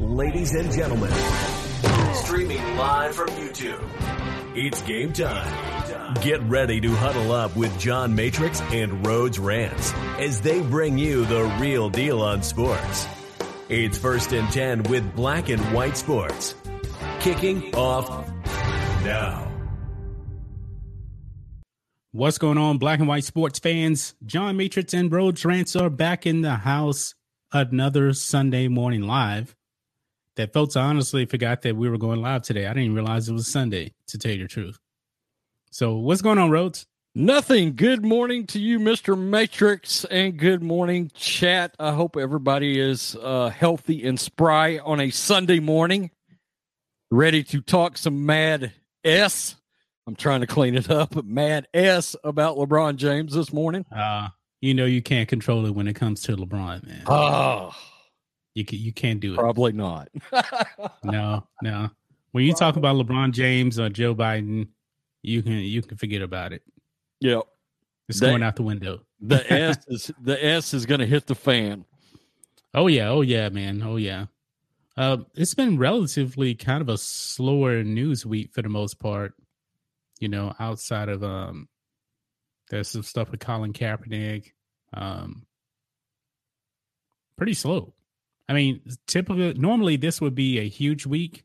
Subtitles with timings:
[0.00, 1.10] Ladies and gentlemen,
[2.14, 3.82] streaming live from YouTube,
[4.56, 6.14] it's game time.
[6.22, 11.24] Get ready to huddle up with John Matrix and Rhodes Rants as they bring you
[11.24, 13.08] the real deal on sports.
[13.68, 16.54] It's first and 10 with black and white sports.
[17.18, 18.08] Kicking off
[19.04, 19.50] now.
[22.12, 24.14] What's going on, black and white sports fans?
[24.24, 27.16] John Matrix and Rhodes Rants are back in the house
[27.52, 29.56] another Sunday morning live.
[30.38, 32.68] That folks I honestly forgot that we were going live today.
[32.68, 34.78] I didn't realize it was Sunday, to tell you the truth.
[35.72, 36.86] So what's going on, Rhodes?
[37.12, 37.74] Nothing.
[37.74, 39.18] Good morning to you, Mr.
[39.18, 41.74] Matrix, and good morning, chat.
[41.80, 46.12] I hope everybody is uh, healthy and spry on a Sunday morning.
[47.10, 49.56] Ready to talk some mad S.
[50.06, 53.84] I'm trying to clean it up, but mad S about LeBron James this morning.
[53.90, 54.28] Uh,
[54.60, 57.02] you know you can't control it when it comes to LeBron, man.
[57.08, 57.74] Oh,
[58.54, 59.36] You can, you can't do it.
[59.38, 60.08] probably not.
[61.04, 61.90] No, no.
[62.32, 64.68] When you talk about LeBron James or Joe Biden,
[65.22, 66.62] you can you can forget about it.
[67.20, 67.42] yep.
[68.08, 69.00] It's They- going out the window.
[69.20, 71.84] The S is the S is going to hit the fan.
[72.74, 74.26] Oh yeah, oh yeah, man, oh yeah.
[74.96, 79.34] Uh, it's been relatively kind of a slower news week for the most part.
[80.20, 81.68] You know, outside of um,
[82.70, 84.52] there's some stuff with Colin Kaepernick.
[84.92, 85.46] Um,
[87.36, 87.94] pretty slow.
[88.48, 91.44] I mean, typically, normally this would be a huge week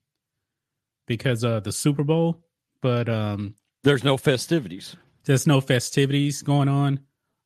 [1.08, 2.40] because of the Super Bowl,
[2.82, 4.96] but um, There's no festivities.
[5.26, 7.02] there's no festivities going on.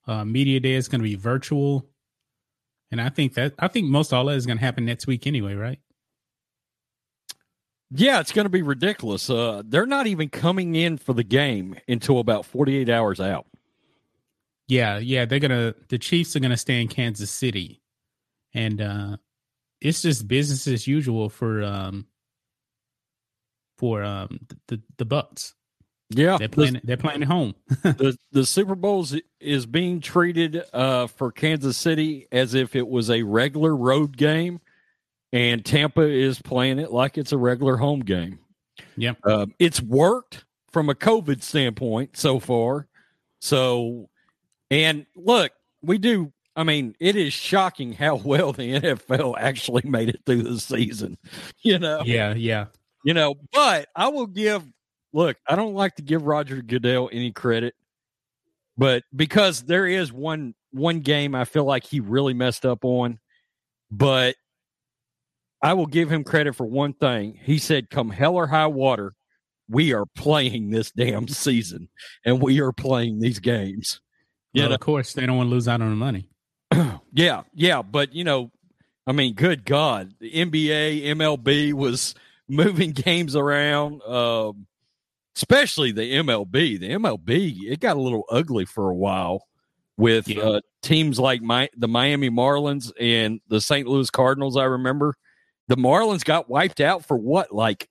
[0.06, 1.90] Uh, media day is going to be virtual,
[2.92, 5.26] and I think that I think most all that is going to happen next week
[5.28, 5.80] anyway, right?
[7.90, 9.30] Yeah, it's going to be ridiculous.
[9.30, 13.48] Uh, they're not even coming in for the game until about 48 hours out.
[14.68, 17.82] Yeah, yeah, they're gonna the Chiefs are gonna stay in Kansas City,
[18.54, 19.16] and uh
[19.82, 22.08] it's just business as usual for um
[23.78, 25.54] for um the the Bucks.
[26.10, 27.54] Yeah, They're playing they're playing at home.
[27.84, 29.06] the the Super Bowl
[29.42, 34.62] is being treated uh, for Kansas City as if it was a regular road game,
[35.34, 38.40] and Tampa is playing it like it's a regular home game.
[38.96, 42.88] Yeah, Uh, it's worked from a COVID standpoint so far.
[43.42, 44.10] So,
[44.72, 45.52] and look,
[45.82, 46.32] we do.
[46.58, 51.18] I mean, it is shocking how well the NFL actually made it through the season.
[51.64, 52.68] You know, yeah, yeah.
[53.04, 54.64] you know, but I will give
[55.12, 57.74] look, I don't like to give Roger Goodell any credit,
[58.78, 63.20] but because there is one one game I feel like he really messed up on,
[63.92, 64.36] but
[65.62, 67.38] I will give him credit for one thing.
[67.44, 69.14] He said, come hell or high water,
[69.68, 71.90] we are playing this damn season
[72.26, 74.00] and we are playing these games.
[74.54, 76.30] You Well, of course they don't want to lose out on the money.
[77.14, 78.52] yeah, yeah, but you know,
[79.06, 82.14] I mean, good God, the NBA, MLB was
[82.48, 84.68] moving games around, um,
[85.36, 86.80] especially the MLB.
[86.80, 89.48] The MLB it got a little ugly for a while
[89.98, 90.44] with Yeah.
[90.44, 93.88] uh, teams like my the Miami Marlins and the St.
[93.88, 94.58] Louis Cardinals.
[94.58, 95.16] I remember
[95.68, 97.90] the Marlins got wiped out for what, like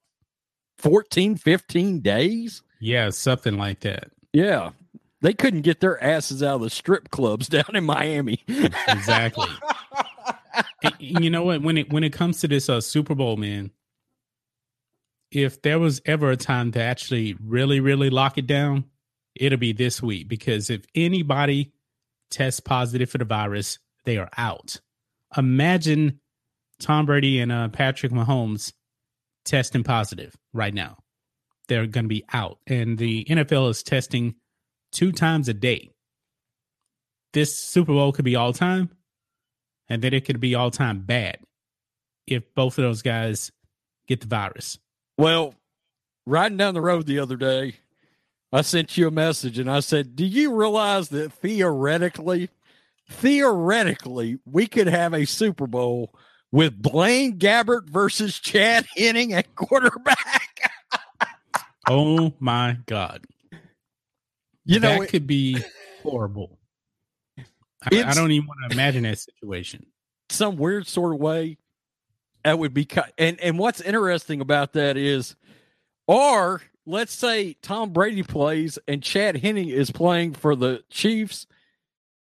[0.79, 2.63] 14, 15 days.
[2.81, 4.11] Yeah, something like that.
[4.33, 4.71] Yeah,
[5.23, 8.43] they couldn't get their asses out of the strip clubs down in Miami.
[8.89, 9.49] Exactly.
[10.83, 11.63] And- you know what?
[11.63, 13.71] When it when it comes to this uh, Super Bowl, man,
[15.31, 18.85] if there was ever a time to actually really, really lock it down,
[19.35, 20.29] it'll be this week.
[20.29, 21.73] Because if anybody
[22.31, 24.81] tests positive for the virus, they are out.
[25.37, 26.21] Imagine
[26.81, 28.73] Tom Brady and uh, Patrick Mahomes
[29.45, 30.99] testing positive right now.
[31.69, 34.37] They're going to be out, and the NFL is testing
[34.97, 35.91] two times a day.
[37.35, 38.91] This Super Bowl could be all time,
[39.89, 41.39] and then it could be all time bad
[42.27, 43.53] if both of those guys
[44.09, 44.79] get the virus.
[45.19, 45.55] Well,
[46.27, 47.75] riding down the road the other day,
[48.53, 52.49] I sent you a message and I said, Do you realize that theoretically,
[53.11, 56.15] theoretically, we could have a Super Bowl
[56.51, 60.73] with Blaine Gabbert versus Chad Henne at quarterback?
[61.89, 63.25] Oh my god!
[64.67, 65.59] You know, that could be
[66.03, 66.59] horrible.
[67.39, 69.87] I, I don't even want to imagine that situation.
[70.29, 71.57] some weird sort of way,
[72.45, 72.89] that would be.
[73.17, 75.37] And and what's interesting about that is,
[76.07, 81.47] or let's say Tom Brady plays and Chad Henne is playing for the Chiefs.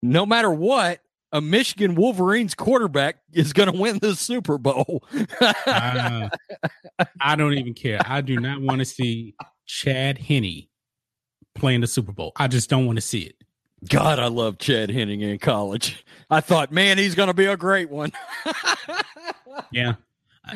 [0.03, 1.01] No matter what,
[1.33, 5.05] a Michigan Wolverines quarterback is going to win the Super Bowl.
[5.41, 6.29] uh,
[7.21, 8.01] I don't even care.
[8.05, 9.35] I do not want to see
[9.67, 10.67] Chad Henne
[11.55, 12.33] playing the Super Bowl.
[12.37, 13.37] I just don't want to see it.
[13.89, 16.05] God, I love Chad Henne in college.
[16.29, 18.13] I thought, man, he's going to be a great one.
[19.73, 19.95] yeah,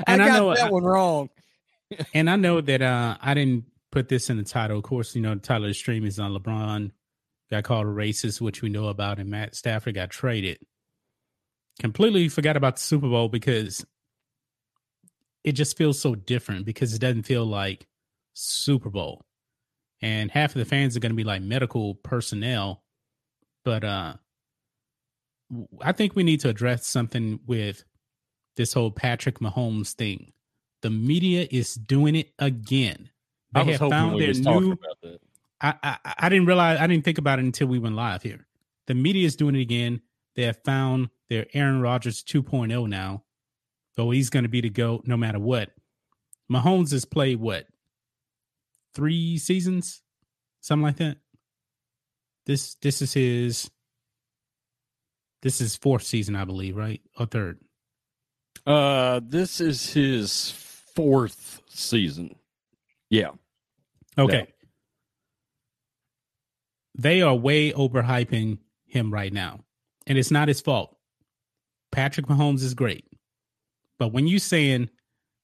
[0.06, 1.30] and I, I know that I, one wrong.
[2.14, 4.76] and I know that uh, I didn't put this in the title.
[4.76, 6.90] Of course, you know the title of the stream is on LeBron
[7.50, 10.58] got called a racist, which we know about, and Matt Stafford got traded.
[11.78, 13.84] Completely forgot about the Super Bowl because
[15.42, 17.86] it just feels so different because it doesn't feel like
[18.32, 19.24] Super Bowl.
[20.04, 22.82] And half of the fans are going to be like medical personnel.
[23.64, 24.14] But uh
[25.80, 27.84] I think we need to address something with
[28.56, 30.32] this whole Patrick Mahomes thing.
[30.82, 33.08] The media is doing it again.
[33.54, 34.76] They have found their new
[35.62, 38.46] I, I, I didn't realize I didn't think about it until we went live here.
[38.86, 40.02] The media is doing it again.
[40.36, 43.22] They have found their Aaron Rodgers 2.0 now.
[43.96, 45.70] So he's going to be the GOAT no matter what.
[46.52, 47.66] Mahomes has played what?
[48.94, 50.02] Three seasons?
[50.60, 51.18] Something like that.
[52.46, 53.70] This this is his
[55.42, 57.00] this is fourth season, I believe, right?
[57.18, 57.60] Or third?
[58.66, 62.36] Uh this is his fourth season.
[63.10, 63.30] Yeah.
[64.16, 64.48] Okay
[66.94, 69.60] they are way overhyping him right now.
[70.06, 70.96] And it's not his fault.
[71.90, 73.04] Patrick Mahomes is great.
[73.98, 74.90] But when you saying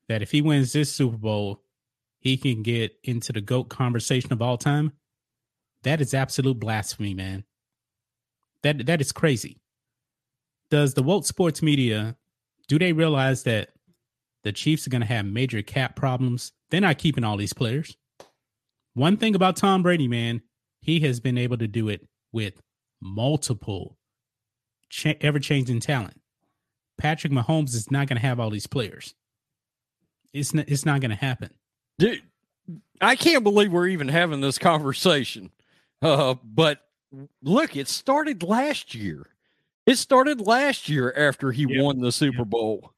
[0.08, 1.59] that if he wins this Super Bowl,
[2.20, 4.92] he can get into the GOAT conversation of all time,
[5.82, 7.44] that is absolute blasphemy, man.
[8.62, 9.60] That that is crazy.
[10.70, 12.16] Does the woke sports media
[12.68, 13.70] do they realize that
[14.44, 16.52] the Chiefs are going to have major cap problems?
[16.70, 17.96] They're not keeping all these players.
[18.94, 20.42] One thing about Tom Brady, man,
[20.80, 22.60] he has been able to do it with
[23.00, 23.98] multiple
[24.88, 26.20] cha- ever changing talent.
[26.96, 29.14] Patrick Mahomes is not going to have all these players.
[30.32, 31.50] It's not, it's not going to happen.
[32.00, 32.22] Dude,
[33.00, 35.50] I can't believe we're even having this conversation.
[36.00, 36.80] Uh, but
[37.42, 39.26] look, it started last year.
[39.84, 41.82] It started last year after he yep.
[41.82, 42.44] won the Super.
[42.46, 42.92] Bowl.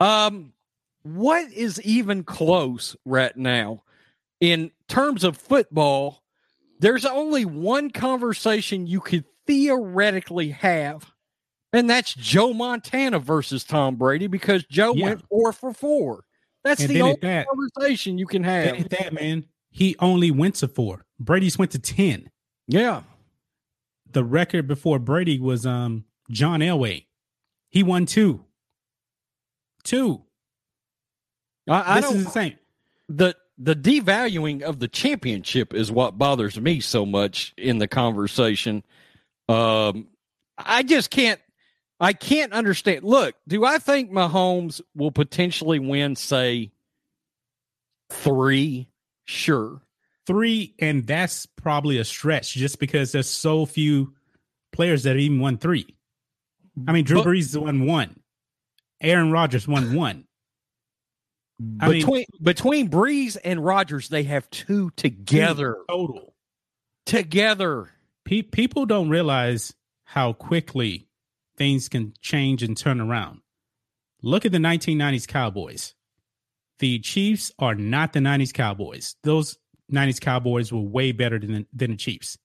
[0.00, 0.54] Um,
[1.02, 3.82] what is even close right now
[4.40, 6.22] in terms of football
[6.80, 11.12] there's only one conversation you could theoretically have,
[11.72, 15.04] and that's Joe Montana versus Tom Brady because Joe yeah.
[15.06, 16.24] went four for four.
[16.64, 18.88] That's and the only that, conversation you can have.
[18.88, 21.04] That man, he only went to four.
[21.20, 22.30] Brady's went to ten.
[22.66, 23.02] Yeah.
[24.10, 27.06] The record before Brady was um John Elway.
[27.70, 28.44] He won two.
[29.82, 30.22] Two.
[31.68, 32.58] I, I this is insane.
[33.08, 38.82] The the devaluing of the championship is what bothers me so much in the conversation.
[39.48, 40.08] Um,
[40.58, 41.40] I just can't.
[42.00, 43.04] I can't understand.
[43.04, 46.72] Look, do I think Mahomes will potentially win, say,
[48.10, 48.88] three?
[49.24, 49.80] Sure.
[50.26, 54.14] Three, and that's probably a stretch just because there's so few
[54.72, 55.86] players that even won three.
[56.88, 58.20] I mean, Drew but, Brees won one.
[59.00, 60.24] Aaron Rodgers won one.
[61.78, 66.34] I between mean, between Brees and Rodgers, they have two together total.
[67.06, 67.90] Together,
[68.24, 71.06] Pe- people don't realize how quickly
[71.56, 73.40] things can change and turn around.
[74.22, 75.94] Look at the 1990s Cowboys.
[76.78, 79.16] The Chiefs are not the 90s Cowboys.
[79.22, 79.58] Those
[79.92, 82.38] 90s Cowboys were way better than than the Chiefs.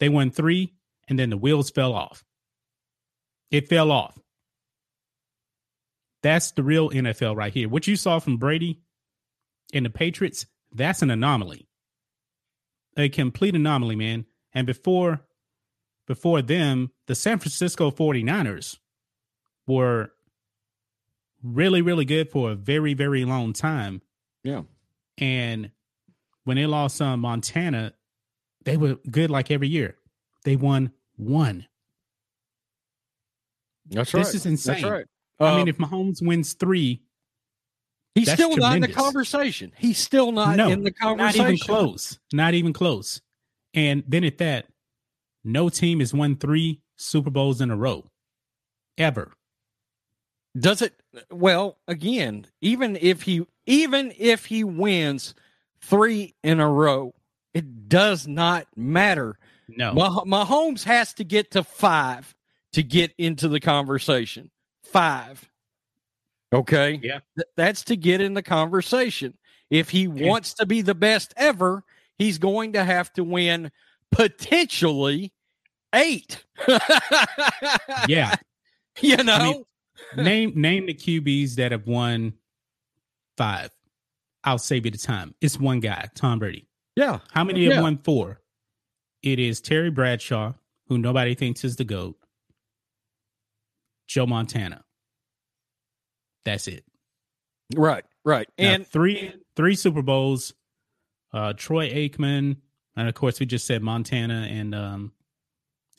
[0.00, 0.74] They won three,
[1.08, 2.24] and then the wheels fell off.
[3.50, 4.16] It fell off.
[6.22, 7.68] That's the real NFL right here.
[7.68, 8.80] What you saw from Brady
[9.72, 11.68] and the Patriots, that's an anomaly.
[12.96, 14.26] A complete anomaly, man.
[14.52, 15.24] And before
[16.08, 18.78] before them, the San Francisco 49ers
[19.66, 20.10] were
[21.42, 24.00] really, really good for a very, very long time.
[24.42, 24.62] Yeah.
[25.18, 25.70] And
[26.44, 27.92] when they lost um, Montana,
[28.64, 29.96] they were good like every year.
[30.44, 31.66] They won one.
[33.90, 34.24] That's right.
[34.24, 34.80] This is insane.
[34.80, 35.06] That's right.
[35.40, 37.02] I mean, um, if Mahomes wins three,
[38.14, 38.62] he's still tremendous.
[38.62, 39.72] not in the conversation.
[39.76, 41.42] He's still not no, in the conversation.
[41.42, 42.18] Not even close.
[42.32, 43.20] Not even close.
[43.74, 44.66] And then at that,
[45.44, 48.04] no team has won three Super Bowls in a row,
[48.96, 49.32] ever.
[50.58, 50.94] Does it?
[51.30, 55.34] Well, again, even if he even if he wins
[55.80, 57.14] three in a row,
[57.54, 59.38] it does not matter.
[59.68, 62.34] No, Mah- Mahomes has to get to five
[62.72, 64.50] to get into the conversation
[64.82, 65.48] five.
[66.52, 66.98] Okay.
[67.02, 67.20] Yeah.
[67.36, 69.36] Th- that's to get in the conversation.
[69.70, 70.28] If he Yeah.
[70.28, 71.84] wants to be the best ever,
[72.16, 73.70] he's going to have to win
[74.12, 75.32] potentially
[75.94, 76.44] eight.
[78.08, 78.34] Yeah.
[79.00, 79.64] You know?
[80.12, 82.32] I mean, name name the QBs that have won
[83.36, 83.70] five.
[84.42, 85.36] I'll save you the time.
[85.40, 86.66] It's one guy, Tom Brady.
[86.96, 87.20] yeah.
[87.30, 87.74] How many Yeah.
[87.74, 88.40] have won four?
[89.22, 90.54] It is Terry Bradshaw,
[90.88, 92.16] who nobody thinks is the GOAT.
[94.08, 94.82] Joe Montana.
[96.44, 96.84] That's it.
[97.76, 98.04] Right.
[98.24, 98.48] Right.
[98.58, 100.54] Now, And three three Super Bowls.
[101.32, 102.56] Uh, Troy Aikman,
[102.98, 105.12] and of course we just said Montana and um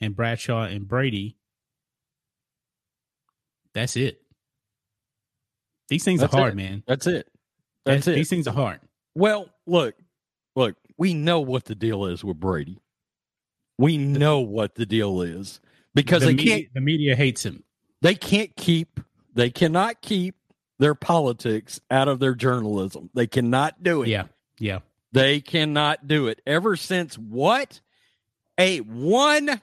[0.01, 1.35] and Bradshaw and Brady.
[3.73, 4.21] That's it.
[5.89, 6.57] These things That's are hard, it.
[6.57, 6.83] man.
[6.87, 7.27] that's it.
[7.85, 8.15] That's That- it.
[8.15, 8.79] These things are hard.
[9.15, 9.95] Well, look,
[10.55, 12.79] look, we know what the deal is with Brady.
[13.77, 15.59] We know what the deal is
[15.95, 17.63] because the they media, can't the media hates him.
[18.01, 18.99] they can't keep
[19.33, 20.35] they cannot keep
[20.79, 23.09] their politics out of their journalism.
[23.13, 24.09] They cannot do it.
[24.09, 24.25] Yeah,
[24.59, 24.79] yeah.
[25.11, 26.41] They cannot do it.
[26.45, 27.81] Ever since what?
[28.57, 29.61] A one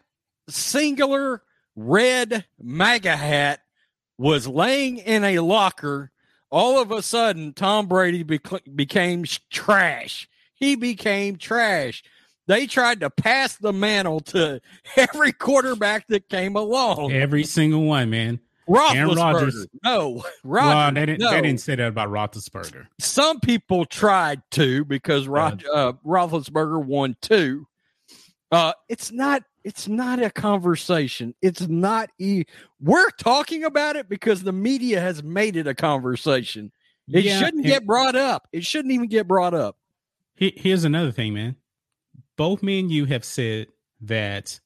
[0.48, 1.42] singular
[1.76, 3.60] red MAGA hat
[4.18, 6.10] was laying in a locker.
[6.50, 10.28] All of a sudden, Tom Brady bec- became trash.
[10.54, 12.02] He became trash.
[12.46, 14.60] They tried to pass the mantle to
[14.96, 17.12] every quarterback that came along.
[17.12, 18.40] Every single one, man.
[18.66, 19.66] Rodgers.
[19.84, 22.86] no, well, they didn't, no they didn't say that about Roethlisberger.
[22.98, 27.66] some people tried to because Rod, uh, Roethlisberger won two.
[28.52, 29.42] Uh, it's not.
[29.64, 31.34] It's not a conversation.
[31.42, 32.10] It's not.
[32.20, 32.44] E-
[32.80, 36.70] We're talking about it because the media has made it a conversation.
[37.08, 38.46] It Yeah, shouldn't and get brought up.
[38.52, 39.76] It shouldn't even get brought up.
[40.36, 41.56] he- Here's another thing, man.
[42.36, 43.66] Both me and you have said
[44.02, 44.60] that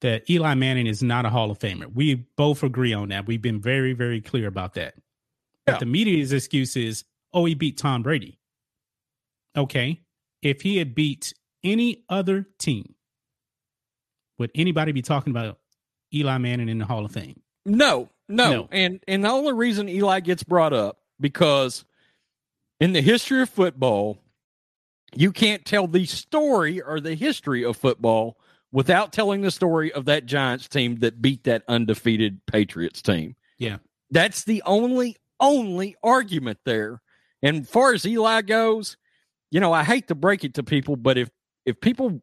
[0.00, 1.92] that Eli Manning is not a Hall of Famer.
[1.92, 3.26] We both agree on that.
[3.26, 4.94] We've been very, very clear about that.
[5.66, 5.74] Yeah.
[5.74, 8.38] But the media's excuse is, oh, he beat Tom Brady.
[9.56, 10.00] Okay.
[10.42, 12.94] If he had beat any other team,
[14.38, 15.58] would anybody be talking about
[16.14, 17.40] Eli Manning in the Hall of Fame?
[17.66, 18.68] No, no, No.
[18.72, 21.84] and and the only reason Eli gets brought up because
[22.80, 24.16] in the history of football,
[25.14, 28.39] you can't tell the story or the history of football
[28.72, 33.36] without telling the story of that Giants team that beat that undefeated Patriots team.
[33.58, 33.78] Yeah.
[34.10, 37.00] That's the only only argument there.
[37.42, 38.96] And far as Eli goes,
[39.50, 41.30] you know, I hate to break it to people, but if
[41.64, 42.20] if people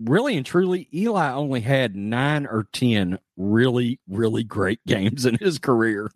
[0.00, 5.58] really and truly, Eli only had nine or ten really, really great games in his
[5.58, 6.10] career.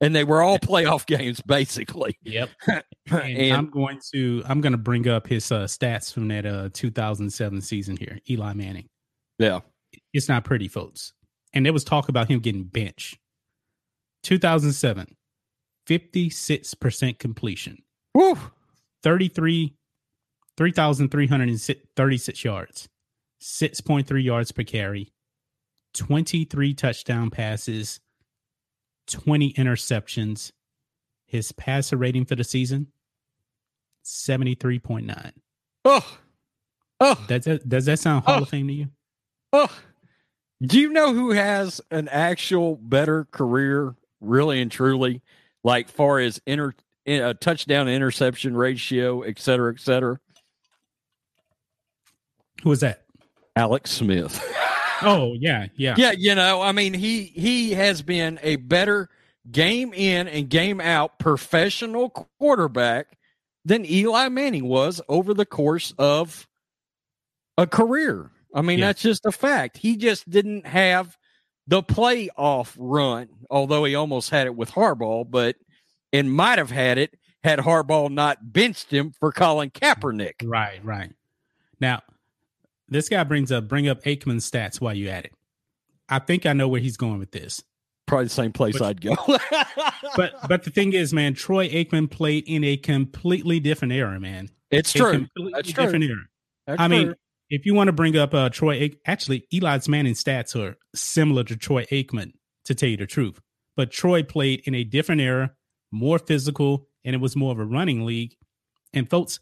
[0.00, 2.18] And they were all playoff games, basically.
[2.24, 2.50] Yep.
[3.10, 6.46] And, And, I'm going to I'm going to bring up his uh, stats from that
[6.46, 8.20] uh, 2007 season here.
[8.30, 8.88] Eli Manning.
[9.42, 9.60] Yeah.
[10.12, 11.12] It's not pretty, folks.
[11.52, 13.18] And there was talk about him getting benched.
[14.22, 15.16] 2007,
[15.88, 17.82] 56% completion,
[18.14, 18.38] Woo.
[19.02, 19.74] 33
[20.56, 22.88] 3,336 yards,
[23.42, 25.12] 6.3 yards per carry,
[25.94, 28.00] 23 touchdown passes,
[29.08, 30.52] 20 interceptions.
[31.26, 32.88] His passer rating for the season,
[34.04, 35.32] 73.9.
[35.84, 36.18] Oh.
[37.00, 37.24] Oh.
[37.26, 38.42] Does that, does that sound Hall Oh.
[38.42, 38.88] of Fame to you?
[39.52, 39.70] Oh.
[40.62, 45.22] Do you know who has an actual better career, really and truly,
[45.64, 46.74] like far as inter
[47.08, 50.20] uh, touchdown interception ratio, et cetera, et cetera?
[52.62, 53.02] Who was that?
[53.56, 54.42] Alex Smith.
[55.04, 55.96] Oh, yeah, yeah.
[55.98, 59.08] yeah, you know, I mean, he he has been a better
[59.50, 63.18] game in and game out professional quarterback
[63.64, 66.46] than Eli Manning was over the course of
[67.58, 68.30] a career.
[68.54, 68.86] I mean, Yeah.
[68.86, 69.76] that's just a fact.
[69.78, 71.16] He just didn't have
[71.66, 75.56] the playoff run, although he almost had it with Harbaugh, but
[76.12, 80.34] and might have had it had Harbaugh not benched him for Colin Kaepernick.
[80.44, 81.12] Right, right.
[81.80, 82.02] Now,
[82.88, 85.32] this guy brings up bring up Aikman's stats while you at it.
[86.08, 87.62] I think I know where he's going with this.
[88.06, 89.14] Probably the same place But- I'd go.
[90.16, 94.50] But but the thing is, man, Troy Aikman played in a completely different era, man.
[94.70, 95.12] it's A true.
[95.12, 95.84] completely That's true.
[95.84, 96.24] different era.
[96.66, 97.14] That's I mean, true.
[97.52, 101.44] If you want to bring up uh Troy Aik- actually Eli's Manning stats are similar
[101.44, 102.32] to Troy Aikman,
[102.64, 103.40] to tell you the truth.
[103.76, 105.52] But Troy played in a different era,
[105.90, 108.34] more physical, and it was more of a running league.
[108.94, 109.38] And folks,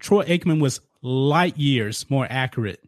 [0.00, 2.80] Troy Aikman was light years more accurate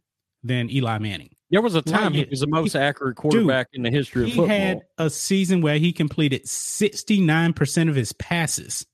[0.42, 1.34] than Eli Manning.
[1.50, 4.28] There was a time he was the most He- accurate quarterback in the history of
[4.28, 4.54] He football.
[4.54, 8.87] He had a season where he completed 69% of his passes.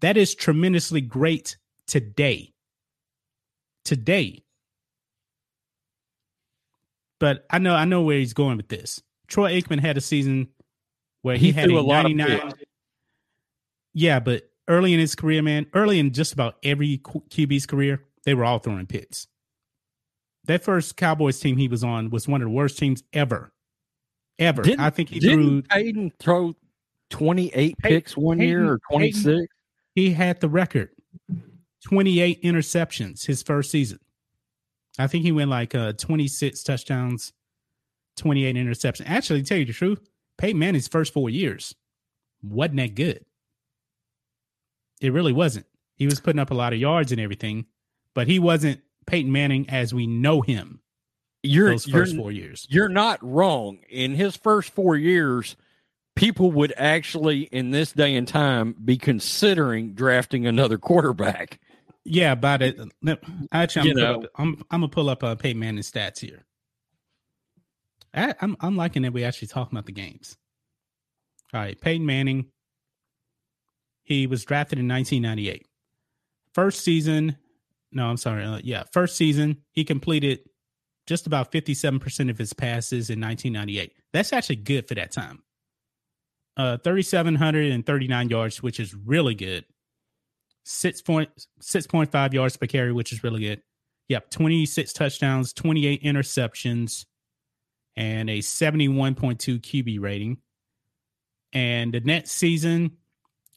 [0.00, 2.51] That is tremendously great today.
[3.84, 4.42] Today.
[7.18, 9.02] But I know I know where he's going with this.
[9.28, 10.48] Troy Aikman had a season
[11.22, 12.52] where he, He had threw a, a lot of 99.
[13.94, 18.34] Yeah, but early in his career, man, early in just about every QB's career, they
[18.34, 19.28] were all throwing picks.
[20.46, 23.52] That first Cowboys team he was on was one of the worst teams ever.
[24.38, 24.62] Ever.
[24.62, 26.54] Didn't- I think he Didn't threw Peyton throw
[27.10, 29.46] 28 Peyton- picks one year or 26?
[29.94, 30.90] he had the record
[31.84, 33.98] 28 interceptions his first season.
[34.98, 37.32] I think he went like uh 26 touchdowns
[38.18, 39.04] 28 interceptions.
[39.06, 40.00] Actually to tell you the truth
[40.38, 41.74] peyton manning's first four years
[42.42, 43.24] wasn't that good.
[45.00, 45.66] It really wasn't.
[45.96, 47.66] He was putting up a lot of yards and everything
[48.14, 50.80] but he wasn't peyton manning as we know him
[51.42, 52.66] You're, those you're, first four years.
[52.70, 53.78] you're not wrong.
[53.88, 55.56] In his first four years,
[56.14, 61.58] people would actually, in this day and time, be considering drafting another quarterback.
[62.04, 62.80] Yeah, about it.
[63.52, 66.44] Actually, I'm gonna, up, I'm, I'm gonna pull up uh, Peyton Manning stats here.
[68.14, 70.36] I, I'm I'm liking that we actually talking about the games.
[71.54, 72.46] All right, Peyton Manning.
[74.04, 75.66] He was drafted in 1998.
[76.54, 77.36] First season,
[77.92, 78.44] no, I'm sorry.
[78.44, 80.40] Uh, yeah, first season he completed
[81.06, 83.92] just about 57% of his passes in 1998.
[84.12, 85.42] That's actually good for that time.
[86.56, 89.64] Uh, 3,739 yards, which is really good
[90.64, 93.62] six point six point five yards per carry, which is really good.
[94.08, 97.06] Yep, twenty six touchdowns, twenty eight interceptions,
[97.96, 100.38] and a seventy one point two QB rating.
[101.52, 102.92] And the next season,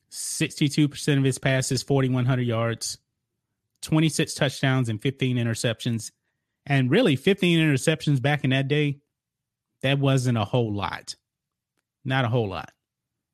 [0.09, 2.97] sixty two percent of his passes, forty one hundred yards,
[3.81, 6.11] twenty six touchdowns, and fifteen interceptions.
[6.65, 8.99] And really, fifteen interceptions back in that day,
[9.81, 11.15] that wasn't a whole lot.
[12.03, 12.71] Not a whole lot.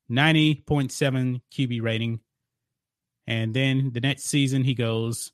[0.10, 2.20] Ninety point seven QB rating.
[3.32, 5.32] And then the next season he goes.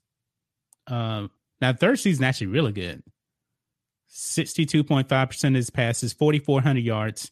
[0.86, 3.02] Um, now third season actually really good.
[4.08, 7.32] Sixty-two point five percent of his passes, forty-four hundred yards,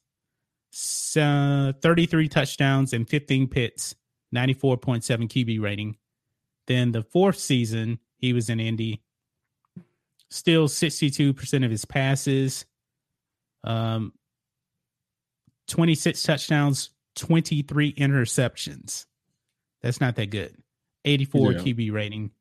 [0.74, 3.94] s- uh, thirty-three touchdowns, and fifteen pits.
[4.32, 5.98] Ninety-four point seven QB rating.
[6.66, 9.04] Then the fourth season he was in Indy.
[10.32, 12.66] Still sixty-two percent of his passes.
[13.64, 14.14] Um,
[15.68, 19.06] twenty-six touchdowns, twenty-three interceptions.
[19.86, 20.52] That's not that good.
[21.06, 21.60] 84 Yeah.
[21.60, 22.32] QB rating.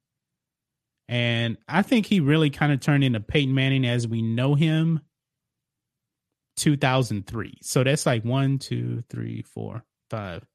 [1.08, 5.00] And I think he really kind of turned into Peyton Manning as we know him
[6.56, 7.58] 2003.
[7.60, 10.46] So that's like one, two, three, four, five,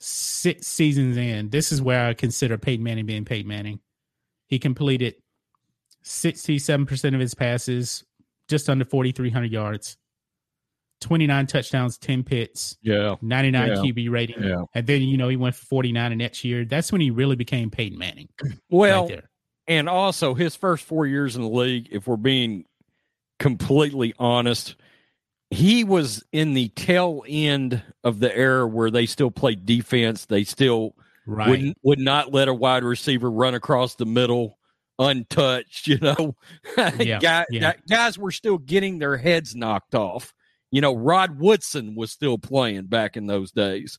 [0.00, 1.50] six seasons in.
[1.50, 3.78] This is where I consider Peyton Manning being Peyton Manning.
[4.48, 5.14] He completed
[6.04, 8.02] 67% of his passes,
[8.48, 9.96] just under 4,300 yards,
[11.06, 12.76] 29 touchdowns, 10 pits.
[12.82, 13.14] Yeah.
[13.22, 13.74] 99 Yeah.
[13.76, 14.42] QB rating.
[14.42, 14.64] Yeah.
[14.74, 16.64] And then, you know, he went for 49 the next year.
[16.64, 18.28] That's when he really became Peyton Manning.
[18.70, 19.22] Well, right
[19.68, 22.64] and also his first four years in the league, if we're being
[23.38, 24.76] completely honest,
[25.50, 30.26] he was in the tail end of the era where they still played defense.
[30.26, 30.94] They still
[31.28, 31.48] Right.
[31.48, 34.58] would would not let a wide receiver run across the middle
[34.98, 35.86] untouched.
[35.88, 36.36] You know,
[36.76, 37.72] Yeah, Guy- yeah.
[37.88, 40.32] guys were still getting their heads knocked off.
[40.70, 43.98] You know, Rod Woodson was still playing back in those days.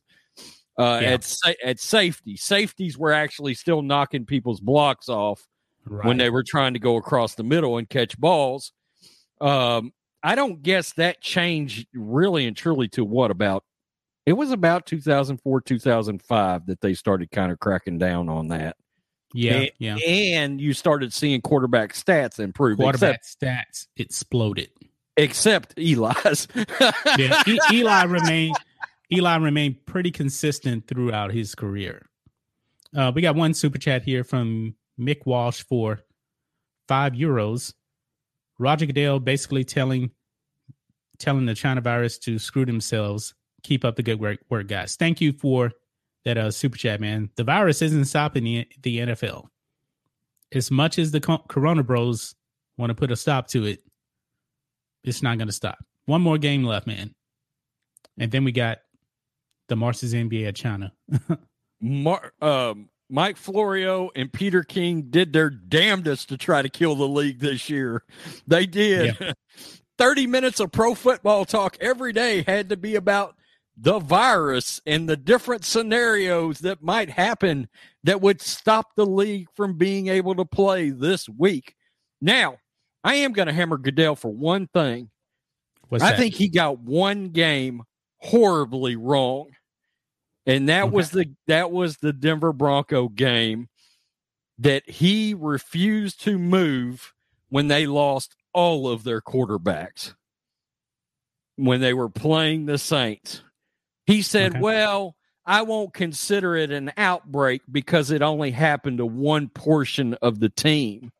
[0.78, 1.10] Uh, Yeah.
[1.10, 5.44] at sa- at safety, safeties were actually still knocking people's blocks off
[5.84, 6.06] right.
[6.06, 8.72] when they were trying to go across the middle and catch balls.
[9.40, 13.64] Um, I don't guess that changed really and truly to what about
[14.26, 18.76] it was about 2004 2005 that they started kind of cracking down on that
[19.32, 19.52] yeah.
[19.54, 19.96] and, yeah.
[19.96, 24.70] and you started seeing quarterback stats improve Quarterback stats exploded.
[25.18, 26.48] Except Eli's
[27.18, 27.42] Yeah.
[27.46, 28.56] E- Eli remained
[29.12, 32.08] Eli remained pretty consistent throughout his career.
[32.96, 36.00] Uh, we got one super chat here from Mick Walsh for
[36.88, 37.74] five euros.
[38.58, 40.10] Roger Goodell basically telling
[41.18, 43.34] telling the China virus to screw themselves.
[43.64, 44.96] Keep up the good work, work guys.
[44.96, 45.72] Thank you for
[46.24, 47.30] that uh, super chat, man.
[47.36, 49.48] The virus isn't stopping the, the NFL.
[50.52, 52.34] As much as the co- Corona Bros
[52.76, 53.80] want to put a stop to it,
[55.08, 55.78] it's not going to stop.
[56.06, 57.14] One more game left, man,
[58.18, 58.78] and then we got
[59.68, 60.92] the Marxist NBA of China.
[61.80, 67.08] Mar- um, Mike Florio and Peter King did their damnedest to try to kill the
[67.08, 68.04] league this year.
[68.46, 69.16] They did.
[69.98, 73.34] 30 minutes of pro football talk every day had to be about
[73.76, 77.68] the virus and the different scenarios that might happen
[78.04, 81.74] that would stop the league from being able to play this week.
[82.20, 82.58] Now,
[83.08, 85.10] I am going to hammer Goodell for one thing.
[85.88, 86.16] What's I that?
[86.18, 87.82] think he got one game
[88.18, 89.50] horribly wrong.
[90.46, 90.94] And that Okay.
[90.94, 93.68] was the that was the Denver Bronco game
[94.58, 97.14] that he refused to move
[97.48, 100.14] when they lost all of their quarterbacks.
[101.56, 103.42] when they were playing the Saints.
[104.06, 104.60] He said, Okay.
[104.60, 110.38] Well, I won't consider it an outbreak because it only happened to one portion of
[110.40, 111.10] the team.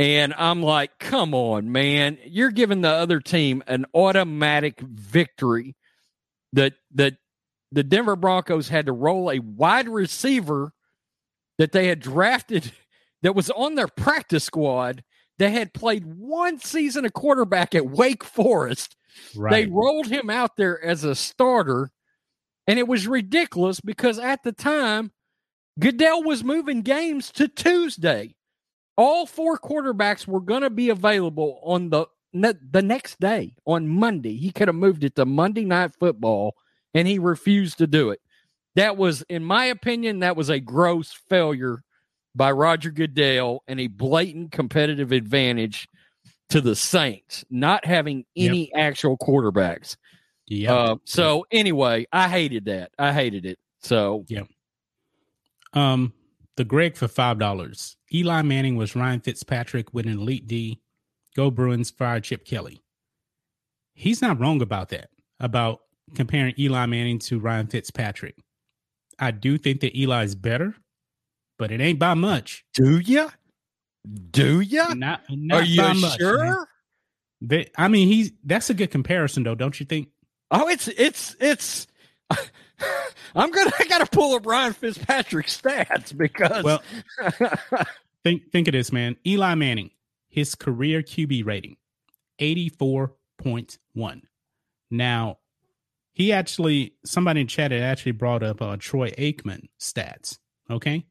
[0.00, 2.16] And I'm like, come on, man.
[2.24, 5.76] You're giving the other team an automatic victory
[6.54, 7.18] that that
[7.70, 10.72] the Denver Broncos had to roll a wide receiver
[11.58, 12.72] that they had drafted
[13.22, 15.04] that was on their practice squad
[15.38, 18.96] that had played one season of quarterback at Wake Forest.
[19.50, 21.90] They rolled him out there as a starter,
[22.66, 25.12] and it was ridiculous because at the time,
[25.78, 28.34] Goodell was moving games to Tuesday.
[29.00, 33.88] All four quarterbacks were going to be available on the ne- the next day on
[33.88, 34.36] Monday.
[34.36, 36.54] He could have moved it to Monday Night Football,
[36.92, 38.20] and he refused to do it.
[38.74, 41.82] That was, in my opinion, that was a gross failure
[42.34, 45.88] by Roger Goodell and a blatant competitive advantage
[46.50, 49.96] to the Saints not having any actual quarterbacks.
[50.46, 50.74] Yeah.
[50.74, 52.90] Uh, so anyway, I hated that.
[52.98, 53.58] I hated it.
[53.80, 54.42] So yeah.
[55.72, 56.12] Um,
[56.58, 57.96] the Greg for five dollars.
[58.12, 60.80] Eli Manning was Ryan Fitzpatrick with an elite D.
[61.36, 62.82] Go Bruins, fire Chip Kelly.
[63.94, 65.10] He's not wrong about that.
[65.38, 65.80] About
[66.14, 68.36] comparing Eli Manning to Ryan Fitzpatrick.
[69.18, 70.74] I do think that Eli is better,
[71.58, 72.64] but it ain't by much.
[72.74, 73.30] do you?
[74.30, 74.94] Do you?
[74.94, 76.66] Not, not Are you much, sure?
[77.42, 80.08] They- I mean, he's that's a good comparison, though, don't you think?
[80.50, 81.86] Oh, it's it's it's.
[83.34, 83.70] I'm gonna.
[83.78, 86.64] I gotta pull up Ryan Fitzpatrick's stats because.
[86.64, 86.82] Well,
[88.24, 89.16] think think of this, man.
[89.26, 89.90] Eli Manning,
[90.28, 91.76] his career QB rating,
[92.38, 94.22] eighty four point one.
[94.90, 95.38] Now,
[96.12, 100.38] he actually somebody in chat had actually brought up uh, Troy Aikman stats.
[100.70, 101.06] Okay,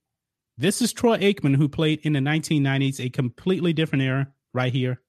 [0.58, 4.74] this is Troy Aikman who played in the nineteen nineties, a completely different era, right
[4.74, 5.02] here,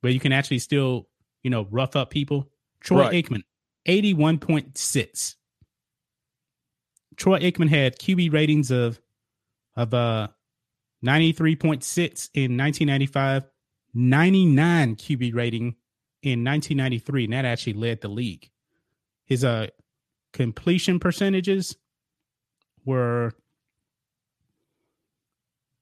[0.00, 1.08] where you can actually still
[1.42, 2.48] you know rough up people.
[2.80, 3.24] Troy Right.
[3.24, 3.42] Aikman,
[3.84, 5.36] eighty one point six.
[7.20, 8.98] Troy Aikman had QB ratings of
[9.76, 10.28] of uh
[11.04, 13.44] 93.6 in 1995,
[13.92, 15.76] 99 QB rating
[16.22, 18.48] in 1993, and that actually led the league.
[19.26, 19.66] His uh
[20.32, 21.76] completion percentages
[22.86, 23.32] were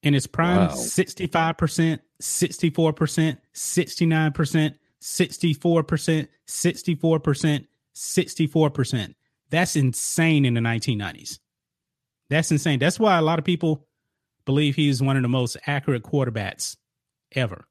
[0.03, 0.75] in his prime Wow.
[0.75, 9.15] 65%, 64%, 69%, 64%, 64%, 64%.
[9.51, 11.39] That's insane in the 1990s.
[12.31, 12.79] That's insane.
[12.79, 13.87] That's why a lot of people
[14.45, 16.77] believe he's one of the most accurate quarterbacks
[17.33, 17.65] ever.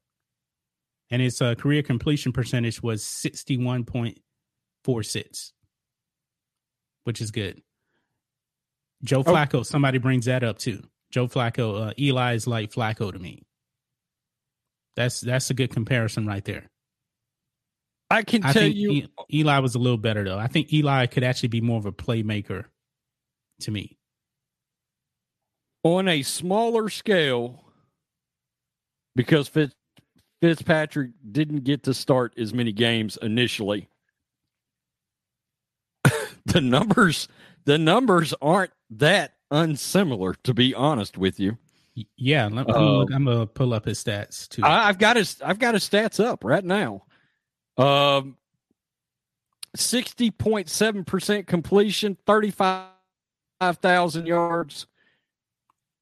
[1.10, 5.52] And his uh, career completion percentage was 61.46,
[7.04, 7.62] which is good.
[9.04, 9.24] Joe Oh.
[9.32, 10.82] Flacco, somebody brings that up too.
[11.10, 13.42] Joe Flacco, uh, Eli is like Flacco to me.
[14.96, 16.68] That's that's a good comparison right there.
[18.10, 19.08] I can I tell you.
[19.32, 20.38] Eli was a little better though.
[20.38, 22.64] I think Eli could actually be more of a playmaker
[23.60, 23.98] to me.
[25.82, 27.62] on a smaller scale
[29.14, 29.74] because Fitz,
[30.40, 33.88] Fitzpatrick didn't get to start as many games initially.
[36.46, 37.28] the numbers
[37.64, 41.58] the numbers aren't that unsimilar to be honest with you.
[42.16, 44.62] Yeah, let, I'm, Uh, gonna I'm gonna pull up his stats too.
[44.64, 47.02] I, I've got his I've got his stats up right now.
[47.78, 48.36] Um
[49.76, 52.88] sixty point seven percent completion, thirty five
[53.60, 54.86] thousand yards,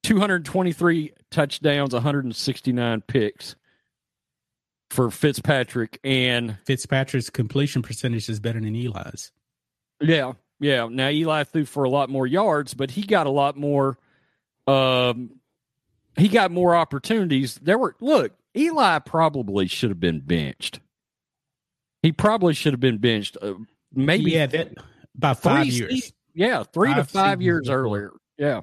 [0.03, 3.57] two hundred twenty three touchdowns, one hundred and sixty nine picks
[4.91, 9.33] for Fitzpatrick, and Fitzpatrick's completion percentage is better than Eli's.
[10.01, 10.89] yeah, yeah.
[10.91, 13.99] Now Eli threw for a lot more yards, but he got a lot more.
[14.67, 15.41] Um,
[16.17, 17.57] he got more opportunities.
[17.57, 18.33] There were look.
[18.57, 20.81] Eli probably should have been benched.
[22.03, 23.37] He probably should have been benched.
[23.41, 23.55] Uh,
[23.93, 24.69] maybe yeah, that
[25.21, 26.07] three five years.
[26.07, 27.79] se- yeah, three to Five five years before.
[27.79, 28.13] earlier.
[28.39, 28.61] Yeah,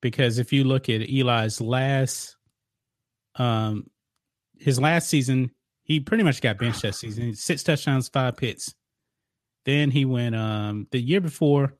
[0.00, 2.36] because if you look at Eli's last
[3.36, 3.88] um
[4.58, 5.50] his last season,
[5.84, 7.34] he pretty much got benched that season.
[7.34, 8.74] Six touchdowns, five picks.
[9.64, 11.74] Then he went um the year before,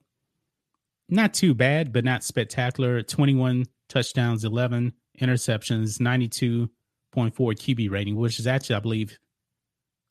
[1.08, 3.02] not too bad, but not spectacular.
[3.02, 6.68] 21 touchdowns, 11 interceptions, 92.4
[7.14, 9.18] QB rating, which is actually, I believe,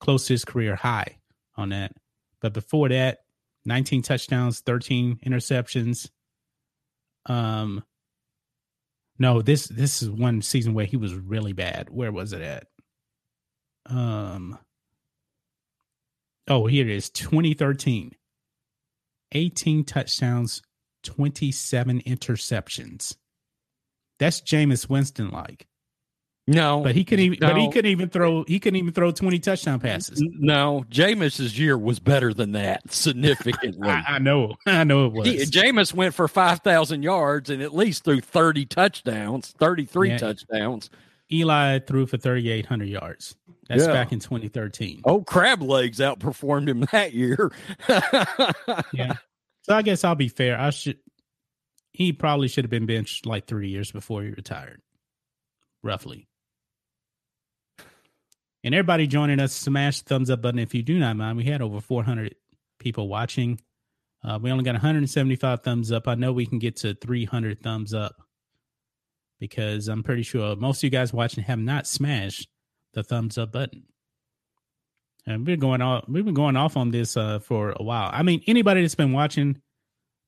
[0.05, 1.17] close to his career high
[1.57, 1.91] on that.
[2.39, 3.19] But before that,
[3.65, 6.09] 19 touchdowns, 13 interceptions.
[7.25, 7.83] Um
[9.17, 11.89] no, this this is one season where he was really bad.
[11.89, 12.67] Where was it at?
[13.87, 14.59] Um
[16.47, 17.09] Oh, here it is.
[17.09, 18.11] 2013.
[19.31, 20.61] 18 touchdowns,
[21.01, 23.15] 27 interceptions.
[24.19, 25.65] That's Jameis Winston like.
[26.47, 27.39] No, But he couldn't even.
[27.39, 27.71] But he No.
[27.71, 28.43] couldn't even throw.
[28.47, 30.21] He couldn't even throw twenty touchdown passes.
[30.21, 30.85] no.
[30.91, 33.89] Jameis's year was better than that significantly.
[33.89, 34.53] I, I know.
[34.67, 35.27] I know it was.
[35.27, 40.09] He, Jameis went for five thousand yards and at least threw thirty touchdowns, thirty three
[40.09, 40.17] Yeah.
[40.19, 40.91] touchdowns.
[41.31, 43.35] Eli threw for thirty eight hundred yards.
[43.67, 43.93] That's Yeah.
[43.93, 45.01] back in twenty thirteen.
[45.03, 47.51] Oh, crab legs outperformed him that year.
[48.93, 49.13] Yeah.
[49.63, 50.59] So I guess I'll be fair.
[50.59, 50.99] I should.
[51.91, 54.81] He probably should have been benched like three years before he retired,
[55.81, 56.27] roughly.
[58.65, 61.37] And everybody joining us, smash the thumbs up button if you do not mind.
[61.37, 62.33] We had over 400
[62.79, 63.61] people watching.
[64.23, 66.07] Uh, we only got 175 thumbs up.
[66.07, 68.15] I know we can get to 300 thumbs up
[69.39, 72.49] because I'm pretty sure most of you guys watching have not smashed
[72.95, 73.83] the thumbs up button.
[75.27, 76.05] And we're going off.
[76.07, 78.09] We've been going off on this uh, for a while.
[78.11, 79.61] I mean, anybody that's been watching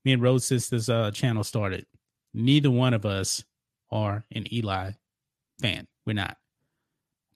[0.04, 1.86] me and Rose Sisters uh, channel started,
[2.34, 3.42] neither one of us
[3.90, 4.92] are an Eli
[5.60, 5.88] fan.
[6.06, 6.36] We're not.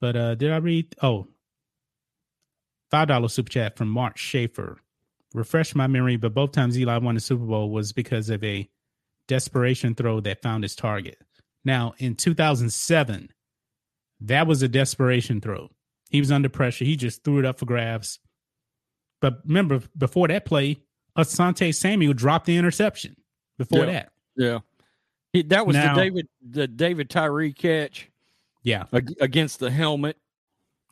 [0.02, 0.96] But uh, did I read?
[1.00, 1.28] Oh,
[2.90, 4.80] five dollar super chat from Mark Schaefer.
[5.32, 8.68] Refresh my memory, but both times Eli won the Super Bowl was because of a
[9.28, 11.16] desperation throw that found his target.
[11.64, 13.28] Now, in 2007,
[14.22, 15.70] that was a desperation throw.
[16.10, 16.84] He was under pressure.
[16.84, 18.18] He just threw it up for grabs.
[19.20, 20.82] But remember, before that play,
[21.16, 23.14] Asante Samuel dropped the interception.
[23.56, 23.92] Before Yeah.
[23.92, 24.58] that, yeah,
[25.32, 28.08] He- that was Now- the David the David Tyree catch
[28.62, 30.16] yeah, ag- against the helmet,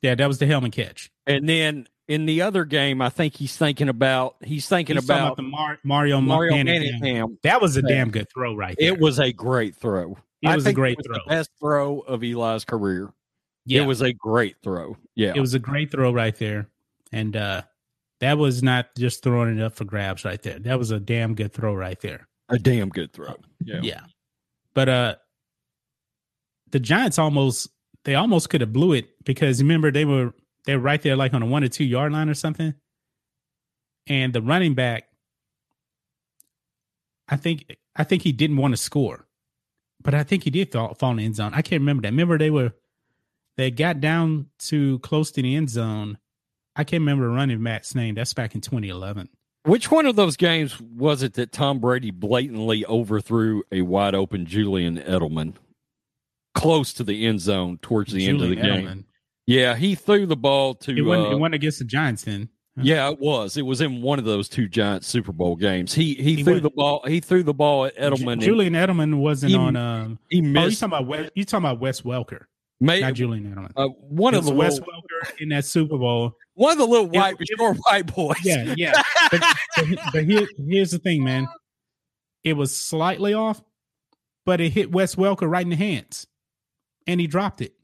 [0.02, 1.10] yeah, that was the helmet catch.
[1.26, 5.22] and then in the other game, I think he's thinking about he's thinking He's talking
[5.24, 7.38] about, the Mar- Mario, Mario Manningham.
[7.44, 8.92] That was a damn good throw, right there.
[8.94, 10.18] It was a great throw.
[10.42, 11.14] It was a great it was throw.
[11.24, 13.12] the best throw of Eli's career.
[13.64, 14.96] yeah, It was a great throw.
[15.14, 16.66] Yeah, It was a great throw right there,
[17.12, 17.62] and uh
[18.20, 20.58] that was not just throwing it up for grabs right there.
[20.58, 22.26] That was a damn good throw right there.
[22.48, 23.36] a damn good throw.
[23.62, 23.80] Yeah.
[23.82, 24.00] Yeah.
[24.74, 25.14] But uh
[26.70, 27.68] the Giants almost
[28.04, 30.32] they almost could have blew it because remember they were
[30.64, 32.74] they were right there like on a one or two yard line or something.
[34.06, 35.04] And the running back
[37.28, 39.26] I think I think he didn't want to score.
[40.02, 41.52] But I think he did fall, fall in the end zone.
[41.54, 42.08] I can't remember that.
[42.08, 42.72] Remember they were
[43.56, 46.18] they got down to close to the end zone.
[46.74, 48.14] I can't remember running back's name.
[48.14, 49.28] That's back in 2011.
[49.64, 54.46] Which one of those games was it that Tom Brady blatantly overthrew a wide open
[54.46, 55.54] Julian Edelman
[56.54, 59.04] close to the end zone towards the end of the Julian game?
[59.46, 60.96] Yeah, he threw the ball to.
[60.96, 62.48] It wasn't, uh, it wasn't against the Giants then.
[62.76, 63.56] yeah, it was.
[63.56, 65.92] It was in one of those two giant Super Bowl games.
[65.92, 67.02] He he, He threw went- the ball.
[67.06, 68.34] He threw the ball at Edelman.
[68.34, 69.76] and Julian Edelman wasn't He- on.
[69.76, 72.44] Um, he oh, you talking about Wes, you talking about Wes Welker,
[72.80, 73.72] may- not Julian Edelman.
[73.76, 76.36] uh, one of the Wes little, Welker in that Super Bowl.
[76.54, 78.36] one of the little white it- short white boys.
[78.44, 79.02] Yeah, yeah.
[79.32, 79.40] but
[79.76, 81.48] but, but here, here's the thing, man.
[82.44, 83.60] It was slightly off,
[84.46, 86.26] but it hit Wes Welker right in the hands,
[87.10, 87.74] and he dropped it.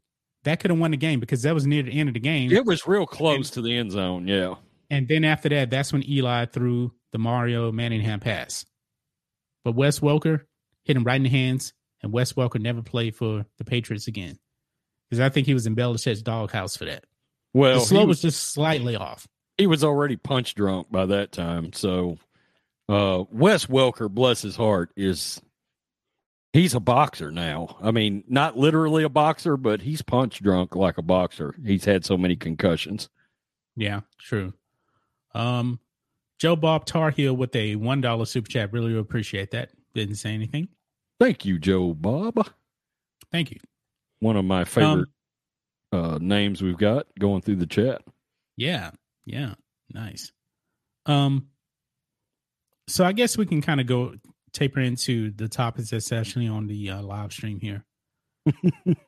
[0.44, 2.52] That could have won the game because that was near the end of the game.
[2.52, 4.28] It was real close to the end zone.
[4.28, 4.54] Yeah.
[4.90, 8.64] And then after that, that's when Eli threw the Mario Manningham pass.
[9.64, 10.42] But Wes Welker
[10.84, 14.38] hit him right in the hands, and Wes Welker never played for the Patriots again.
[15.10, 17.04] Because I think he was in Belichick's doghouse for that.
[17.52, 19.26] Well, the slow he was just slightly off.
[19.58, 21.72] he was already punch drunk by that time.
[21.72, 22.18] So
[22.88, 25.40] uh Wes Welker, bless his heart, is
[26.56, 27.76] he's a boxer now.
[27.82, 31.54] I mean, not literally a boxer, but he's punch drunk like a boxer.
[31.62, 33.10] He's had so many concussions.
[33.76, 34.54] Yeah, true.
[35.34, 35.78] Um,
[36.38, 38.72] Joe Bob Tar Heel with a one dollar super chat.
[38.72, 39.70] Really appreciate that.
[39.94, 40.68] Didn't say anything.
[41.20, 42.48] Thank you, Joe Bob.
[43.30, 43.58] Thank you.
[44.20, 45.08] One of my favorite
[45.92, 48.02] uh names we've got going through the chat.
[48.56, 48.92] Yeah,
[49.26, 49.54] yeah,
[49.92, 50.32] nice.
[51.04, 51.48] Um,
[52.88, 54.14] so I guess we can kind of go
[54.56, 57.84] taper into the topics that's actually on the uh, live stream here.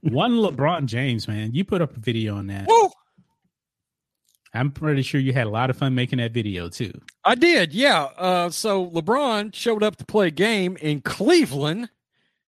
[0.03, 2.67] One LeBron James, man, you put up a video on that.
[2.69, 2.91] Woo!
[4.55, 6.93] I'm pretty sure you had a lot of fun making that video too.
[7.25, 8.05] I did, yeah.
[8.17, 11.91] Uh, so LeBron showed up to play a game in Cleveland,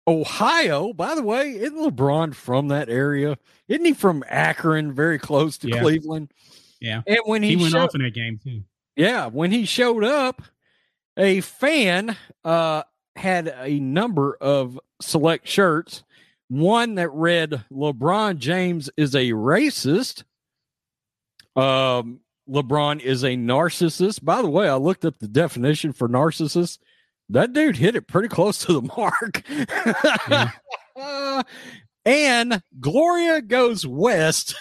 [0.07, 0.91] Ohio.
[0.93, 3.37] By the way, isn't LeBron from that area?
[3.67, 5.79] Isn't he from Akron, very close to Yeah.
[5.81, 6.31] Cleveland?
[6.81, 8.63] Yeah, And when he, he, went show- off in that game too.
[8.97, 10.41] yeah, when he showed up,
[11.17, 12.83] a fan uh,
[13.15, 16.03] had a number of select shirts.
[16.47, 20.23] One that read "LeBron James is a racist."
[21.55, 24.23] Um, LeBron is a narcissist.
[24.23, 26.79] By the way, I looked up the definition for narcissist.
[27.29, 29.41] That dude hit it pretty close to the mark.
[32.05, 34.55] and Gloria goes west,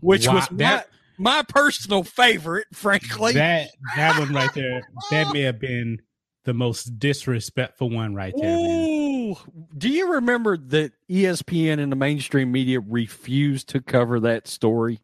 [0.00, 0.88] which Wow, was that-
[1.20, 3.32] my, personal favorite, frankly.
[3.34, 6.00] That that one right there, that may have been
[6.44, 8.56] the most disrespectful one right there.
[8.56, 9.36] Ooh,
[9.76, 15.00] do you remember that ESPN and the mainstream media refused to cover that story?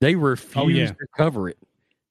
[0.00, 0.86] They refused yeah.
[0.88, 1.58] to cover it.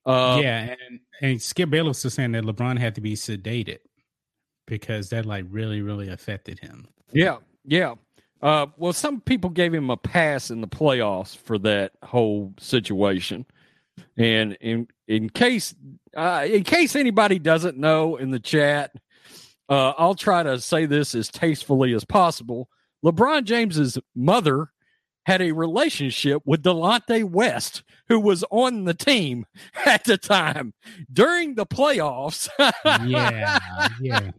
[0.06, 3.80] Uh, yeah, and, and Skip Bayless was saying that LeBron had to be sedated
[4.66, 6.88] because that like really, really affected him.
[7.12, 7.96] Yeah, yeah.
[8.41, 13.45] Uh, well, some people gave him a pass in the playoffs for that whole situation,
[14.15, 15.73] and in in case
[16.15, 18.91] uh, in case anybody doesn't know in the chat,
[19.69, 22.69] uh, I'll try to say this as tastefully as possible.
[23.04, 24.71] LeBron James's mother
[25.26, 29.45] had a relationship with Delonte West, who was on the team
[29.86, 30.73] at the time
[31.12, 32.47] during the playoffs.
[33.06, 33.60] yeah,
[34.02, 34.32] yeah.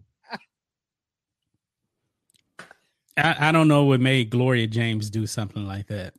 [3.19, 6.15] I, I don't know what made Gloria James do something like that,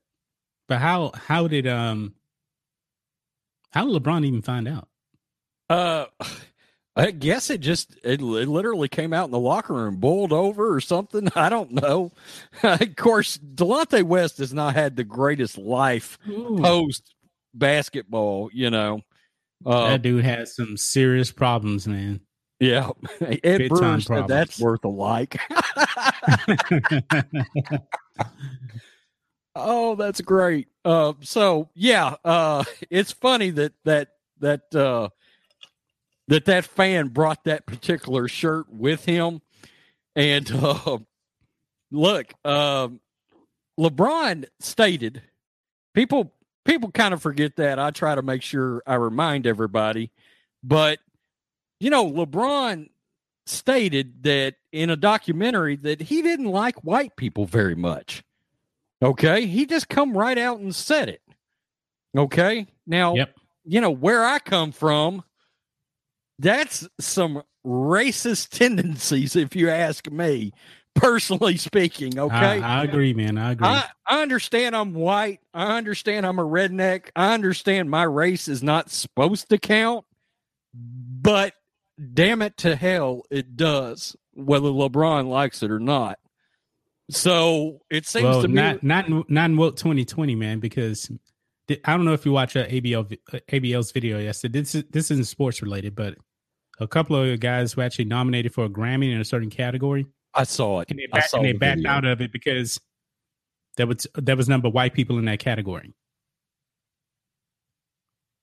[0.67, 2.13] but how how did um
[3.71, 4.87] how did LeBron even find out?
[5.69, 6.05] Uh,
[6.95, 10.73] I guess it just it, it literally came out in the locker room, bowled over
[10.73, 11.29] or something.
[11.35, 12.11] I don't know.
[12.63, 17.15] of course, Delonte West has not had the greatest life post
[17.53, 18.49] basketball.
[18.51, 19.01] You know,
[19.65, 22.19] uh, that dude has some serious problems, man.
[22.59, 22.89] Yeah.
[23.21, 25.39] Ed Big Brewer said that's worth a like.
[29.55, 30.67] oh, that's great.
[30.83, 35.09] Uh, so yeah, uh, it's funny that that that uh,
[36.27, 39.41] that that fan brought that particular shirt with him,
[40.15, 40.97] and uh,
[41.91, 42.99] look, um,
[43.79, 45.21] LeBron stated,
[45.93, 46.33] people
[46.65, 47.79] people kind of forget that.
[47.79, 50.11] I try to make sure I remind everybody,
[50.61, 50.99] but
[51.79, 52.89] you know, LeBron
[53.45, 58.23] stated that in a documentary that he didn't like white people very much.
[59.01, 61.21] Okay, he just come right out and said it.
[62.17, 63.35] Okay, now Yep.
[63.63, 65.23] you know where I come from.
[66.37, 70.51] That's some racist tendencies, if you ask me,
[70.95, 72.19] personally speaking.
[72.19, 73.37] Okay, I, I agree, man.
[73.37, 73.67] I agree.
[73.67, 75.39] I, I understand I'm white.
[75.53, 77.09] I understand I'm a redneck.
[77.15, 80.05] I understand my race is not supposed to count,
[80.73, 81.53] but
[82.13, 86.19] damn it to hell, it does, whether LeBron likes it or not.
[87.09, 88.53] So it seems well, to me.
[88.53, 91.11] not not in- not in Wilt 2020, man, because
[91.85, 93.17] I don't know if you watch uh, ABL
[93.51, 94.59] ABL's video yesterday.
[94.59, 96.15] This is, this isn't sports related, but
[96.79, 100.43] a couple of guys who actually nominated for a Grammy in a certain category, I
[100.43, 100.89] saw it.
[100.89, 101.91] and they, I back, saw and they the backed video.
[101.91, 102.79] out of it because
[103.77, 105.93] that was that was number white people in that category.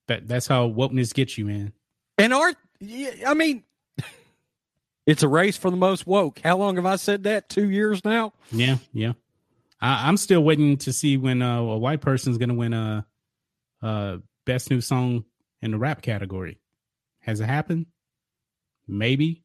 [0.09, 1.73] That that's how wokeness gets you, man.
[2.19, 3.65] And art, yeah, I mean,
[5.07, 6.41] it's a race for the most woke.
[6.43, 7.49] How long have I said that?
[7.49, 8.33] Two years now.
[8.53, 9.13] Yeah, yeah.
[9.81, 13.07] I, I'm still waiting to see when uh, a white person's gonna win a,
[13.83, 15.25] uh best new song
[15.61, 16.59] in the rap category.
[17.21, 17.87] Has it happened?
[18.89, 19.43] Maybe,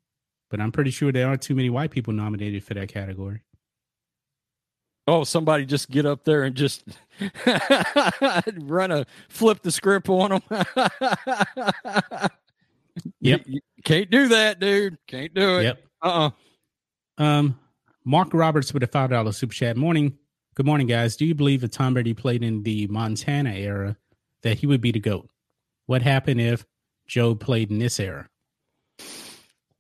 [0.50, 3.41] but I'm pretty sure there aren't too many white people nominated for that category.
[5.08, 6.84] Oh, somebody just get up there and just
[8.60, 10.65] run a flip the script on them.
[13.21, 13.43] Yep.
[13.45, 14.97] You, you can't do that, dude.
[15.08, 15.63] Can't do it.
[15.63, 15.84] Yep.
[16.04, 16.32] Uh
[17.17, 17.60] uh Um,
[18.06, 19.77] Mark Roberts with a five dollar super chat.
[19.77, 20.17] Morning,
[20.56, 21.15] good morning, guys.
[21.15, 23.97] Do you believe if Tom Brady played in the Montana era
[24.43, 25.30] that he would be the goat?
[25.86, 26.65] What happened if
[27.08, 28.27] Joe played in this era?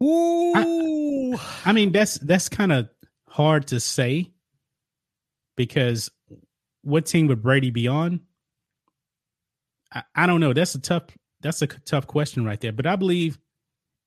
[0.03, 1.37] Ooh.
[1.65, 2.89] I mean, that's that's kind of
[3.27, 4.31] hard to say
[5.55, 6.09] because
[6.83, 8.21] what team would Brady be on?
[9.93, 10.53] I, I don't know.
[10.53, 11.03] That's a tough
[11.41, 12.71] that's a tough question right there.
[12.71, 13.39] But I believe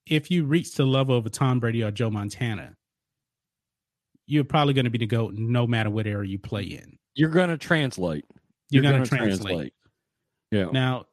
[0.07, 2.75] if you reach the level of a Tom Brady or Joe Montana,
[4.27, 6.99] you're probably going to be the goat no matter what era you play in.
[7.15, 8.25] You're gonna translate.
[8.71, 9.73] You're, going gonna to translate.
[10.51, 10.67] Yeah.
[10.73, 11.07] Now,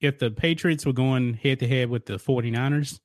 [0.00, 3.00] if the Patriots were going head to head with the 49ers,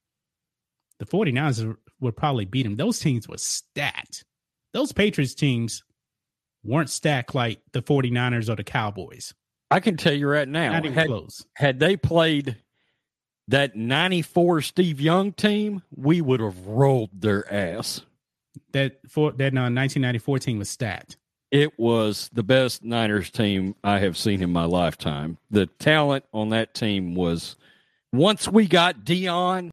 [1.00, 2.76] the 49ers would probably beat them.
[2.76, 4.26] Those teams were stacked.
[4.74, 5.84] Those Patriots teams
[6.64, 9.34] weren't stacked like the 49ers or the Cowboys.
[9.72, 11.10] I can tell you right now, had,
[11.56, 12.58] had they played
[13.48, 18.02] that 94 Steve Young team, we would have rolled their ass.
[18.72, 21.18] That for that uh, 1994 team was stacked.
[21.52, 25.38] It was the best Niners team I have seen in my lifetime.
[25.52, 27.56] The talent on that team was
[28.12, 29.70] once we got Dion,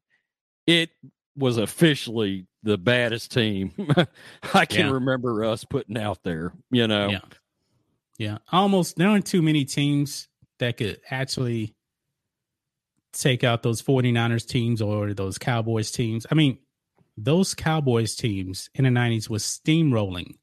[0.67, 0.91] it
[1.37, 3.73] was officially the baddest team
[4.55, 4.93] I can Yeah.
[4.93, 7.09] remember us putting out there, you know.
[7.11, 7.21] Yeah.
[8.19, 8.39] Yeah.
[8.53, 11.75] Almost there aren't too many teams that could actually
[13.13, 16.27] take out those 49ers teams or those Cowboys teams.
[16.31, 16.59] I mean,
[17.17, 20.35] those Cowboys teams in the 90s was steamrolling,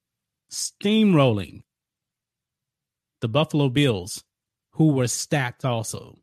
[0.51, 1.63] steamrolling
[3.21, 4.23] the Buffalo Bills,
[4.71, 6.17] who were stacked also.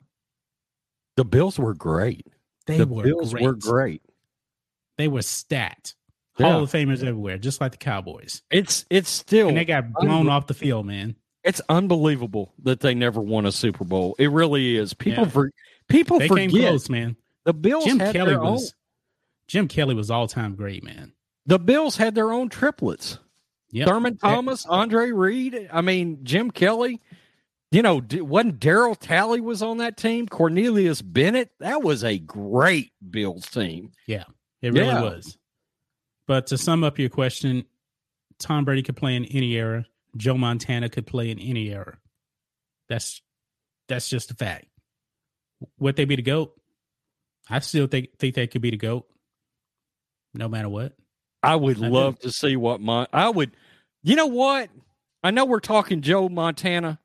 [1.17, 2.27] The Bills were great.
[2.67, 3.45] They the were Bills great.
[3.45, 4.03] were great.
[4.97, 5.95] They were stacked.
[6.39, 6.51] Yeah.
[6.53, 8.43] Hall of Famers everywhere, just like the Cowboys.
[8.51, 11.15] It's it's still And they got blown off the field, man.
[11.45, 14.17] it's unbelievable that they never won a Super Bowl.
[14.19, 14.95] It really is.
[14.95, 15.31] People Yeah.
[15.31, 15.51] for
[15.89, 17.17] people They forget came close, man.
[17.45, 18.53] the Bills Jim had Kelly their own.
[18.55, 18.75] was
[19.49, 21.13] Jim Kelly was all time great, man.
[21.47, 23.19] The Bills had their own triplets.
[23.73, 23.89] Yep.
[23.89, 25.69] Thurman Thomas, Andre Reed.
[25.73, 27.01] I mean, Jim Kelly.
[27.71, 30.29] You know, wasn't Daryl Talley was on that team?
[30.29, 31.51] Cornelius Bennett.
[31.59, 33.91] That was a great Bills team.
[34.07, 34.25] Yeah,
[34.63, 35.03] it really Yeah.
[35.03, 35.37] was.
[36.29, 37.65] But to sum up your question,
[38.39, 39.85] Tom Brady could play in any era.
[40.17, 41.99] Joe Montana could play in any era.
[42.89, 43.21] That's
[43.89, 44.67] that's just a fact.
[45.79, 46.53] Would they be the GOAT?
[47.49, 49.07] I still think think they could be the GOAT.
[50.35, 50.95] No matter what.
[51.43, 51.93] I would I do.
[51.93, 53.07] love to see what Mon.
[53.13, 53.53] I would.
[54.03, 54.71] You know what?
[55.23, 56.99] I know we're talking Joe Montana,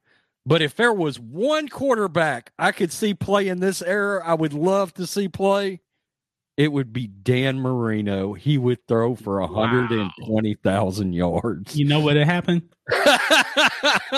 [0.45, 4.53] but if there was one quarterback I could see play in this era, I would
[4.53, 5.81] love to see play.
[6.57, 8.33] It would be Dan Marino.
[8.33, 11.75] He would throw for a hundred and twenty thousand yards.
[11.75, 12.63] You know what had happened?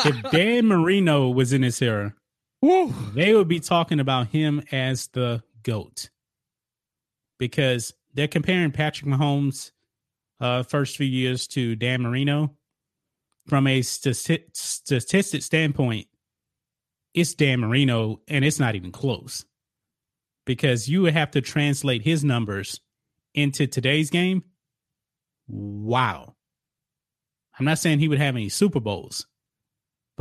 [0.03, 2.15] If Dan Marino was in this era,
[2.62, 2.93] Woo.
[3.14, 6.09] they would be talking about him as the GOAT.
[7.39, 9.72] Because they're comparing Patrick Mahomes'
[10.39, 12.55] uh, first few years to Dan Marino.
[13.47, 16.07] From a stati- statistic standpoint,
[17.14, 19.45] it's Dan Marino, and it's not even close.
[20.45, 22.80] Because you would have to translate his numbers
[23.34, 24.43] into today's game.
[25.47, 26.36] Wow.
[27.57, 29.26] I'm not saying he would have any Super Bowls,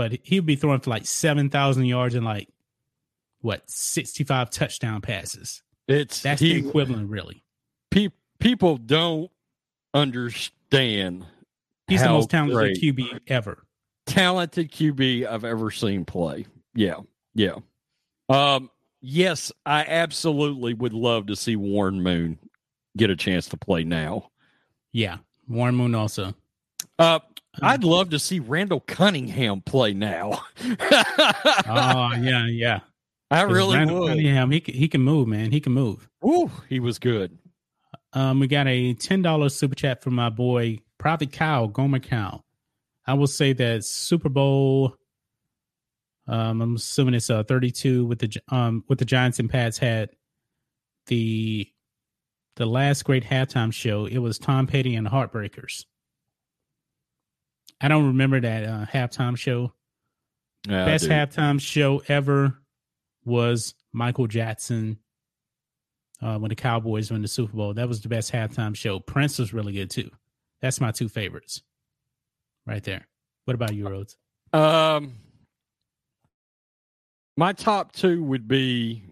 [0.01, 2.49] but he'd be throwing for like 7,000 yards and like,
[3.43, 5.63] what, 65 touchdown passes.
[5.89, 7.45] It's That's he, the equivalent, really.
[7.91, 9.31] pe- people don't
[9.93, 11.27] understand
[11.87, 13.67] He's the most talented QB ever.
[14.07, 16.47] talented QB I've ever seen play.
[16.75, 17.01] Yeah,
[17.35, 17.57] yeah.
[18.31, 18.71] Um,
[19.03, 22.39] yes, I absolutely would love to see Warren Moon
[22.97, 24.31] get a chance to play now.
[24.93, 25.19] Yeah.
[25.47, 26.33] Warren Moon also.
[26.99, 27.19] Uh,
[27.63, 30.43] I'd love to see Randall Cunningham play now.
[31.73, 32.81] Oh, yeah, yeah.
[33.31, 34.09] I really Randall would.
[34.09, 35.53] Cunningham, he, can- he can move, man.
[35.53, 36.09] He can move.
[36.25, 37.39] Ooh, he was good.
[38.13, 42.43] Um, we got a ten dollars super chat from my boy Prophet Cow Gomer Cow.
[43.07, 44.97] I will say that Super Bowl.
[46.27, 50.11] Um, I'm assuming it's uh 32 with the um with the Giants and Pats had
[51.07, 51.69] the
[52.57, 54.07] the last great halftime show.
[54.07, 55.85] It was Tom Petty and the Heartbreakers.
[57.81, 59.73] I don't remember that uh, halftime show.
[60.69, 62.59] Yeah, Best halftime show ever
[63.25, 64.99] was Michael Jackson
[66.21, 67.75] uh, when the Cowboys won the Super Bowl.
[67.75, 69.01] That was the best halftime show.
[69.01, 70.11] Prince was really good too.
[70.61, 71.63] That's my two favorites,
[72.67, 73.07] right there.
[73.47, 74.17] What about you, Rhodes?
[74.53, 75.15] Um,
[77.37, 79.05] my top two would be,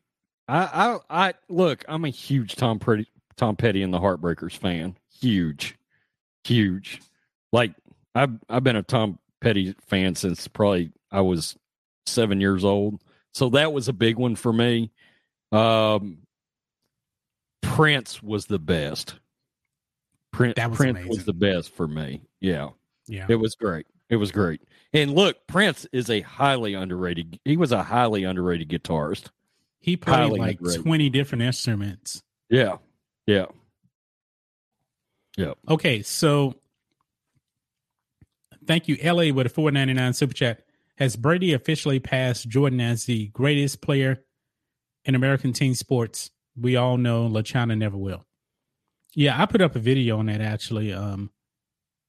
[0.46, 1.84] I, I, I look.
[1.88, 3.06] I'm a huge Tom Petty,
[3.36, 4.96] Tom Petty and the Heartbreakers fan.
[5.20, 5.76] Huge,
[6.44, 7.00] huge.
[7.52, 7.72] Like
[8.18, 11.56] I've I've been a Tom Petty fan since probably I was
[12.06, 13.00] seven years old.
[13.34, 14.90] So that was a big one for me.
[15.52, 16.18] Um,
[17.62, 19.14] Prince was the best.
[20.32, 21.08] Prince, That was Prince amazing.
[21.10, 22.22] was the best for me.
[22.40, 22.70] Yeah.
[23.06, 23.86] Yeah, It was great.
[24.10, 24.60] It was great.
[24.92, 27.38] And look, Prince is a highly underrated.
[27.44, 29.28] He was a highly underrated guitarist.
[29.80, 30.82] he played highly like underrated.
[30.84, 32.22] twenty different instruments.
[32.50, 32.76] Yeah,
[33.26, 33.46] yeah.
[35.36, 35.52] Yeah.
[35.68, 36.54] Okay, so
[38.68, 40.62] thank you, LA, with a four ninety nine super chat.
[40.98, 44.22] Has Brady officially passed Jordan as the greatest player
[45.04, 46.30] in American team sports?
[46.56, 48.24] We all know LaChana never will.
[49.14, 50.92] Yeah, I put up a video on that actually.
[50.92, 51.30] Um,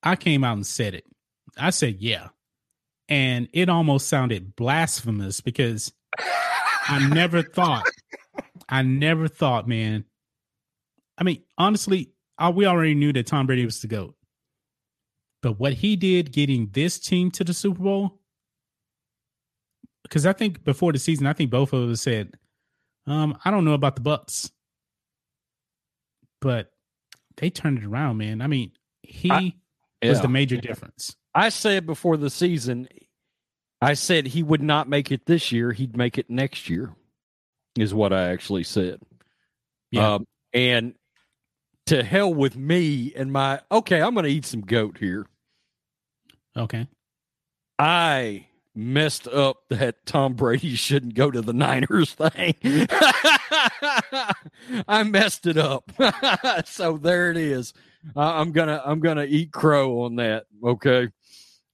[0.03, 1.05] I came out and said it.
[1.57, 2.27] I said yeah,
[3.07, 5.91] and it almost sounded blasphemous because
[6.87, 7.85] I never thought,
[8.67, 10.05] I never thought, man.
[11.17, 14.15] I mean, honestly, uh, we already knew that Tom Brady was the GOAT.
[15.41, 18.19] But what he did getting this team to the Super Bowl,
[20.03, 22.33] because I think before the season, I think both of us said,
[23.07, 24.51] um, I don't know about the Bucs.
[26.41, 26.71] But
[27.37, 28.41] they turned it around, man.
[28.41, 28.71] I mean,
[29.03, 29.53] he I-
[30.07, 31.15] was the major difference.
[31.35, 32.87] I said before the season,
[33.81, 35.71] I said he would not make it this year.
[35.71, 36.93] He'd make it next year,
[37.77, 39.01] is what I actually said.
[39.91, 40.15] Yeah.
[40.15, 40.95] Um, and
[41.89, 45.25] to hell with me and my, okay, I'm going to eat some goat here.
[46.55, 46.87] Okay.
[47.79, 52.55] I messed up that Tom Brady shouldn't go to the Niners thing.
[54.87, 55.91] I messed it up.
[56.65, 57.73] so there it is.
[58.15, 60.45] Uh, I'm gonna I'm gonna eat crow on that.
[60.63, 61.09] Okay.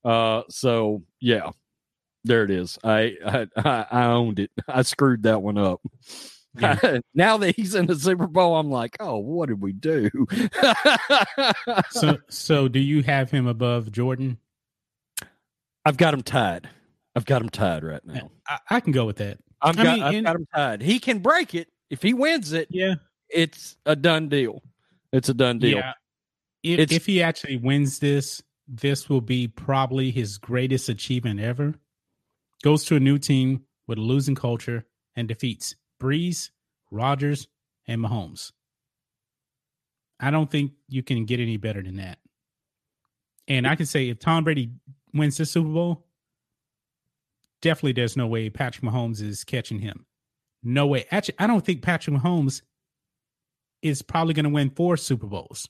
[0.04, 0.42] Uh.
[0.50, 1.52] So yeah,
[2.24, 2.80] there it is.
[2.84, 4.50] I I I I owned it.
[4.68, 5.82] I screwed that one up.
[6.60, 7.00] Yeah.
[7.14, 10.10] now that he's in the Super Bowl, I'm like, oh, what did we do?
[11.92, 14.38] So, so do you have him above Jordan?
[15.86, 16.70] I've got him tied.
[17.16, 18.32] I've got him tied right eh, now.
[18.48, 19.38] I, I can go with that.
[19.62, 20.82] I've got, mean, I've in- got him tied.
[20.82, 22.68] He can break it if he wins it.
[22.70, 22.96] Yeah,
[23.30, 24.62] It's a done deal.
[25.12, 25.78] It's a done deal.
[25.78, 25.94] yeah.
[26.64, 31.76] If, if he actually wins this, this will be probably his greatest achievement ever.
[32.64, 34.86] Goes to a new team with a losing culture
[35.16, 36.50] and defeats Brees,
[36.92, 37.48] Rodgers,
[37.88, 38.52] and Mahomes.
[40.20, 42.20] I don't think you can get any better than that.
[43.48, 44.72] And I can say if Tom Brady
[45.14, 46.06] wins the Super Bowl,
[47.62, 50.06] definitely there's no way Patrick Mahomes is catching him.
[50.64, 51.06] No way.
[51.12, 52.62] Actually, I don't think Patrick Mahomes
[53.82, 55.70] is probably going to win four Super Bowls.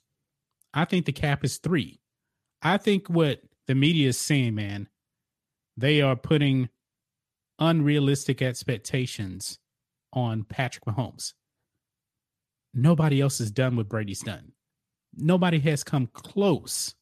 [0.74, 2.00] I think the cap is three.
[2.62, 4.88] I think what the media is saying, man,
[5.76, 6.70] they are putting
[7.60, 9.60] unrealistic expectations
[10.16, 11.34] on Patrick Mahomes.
[12.74, 14.54] Nobody else has done what Brady's done.
[15.16, 16.96] Nobody has come close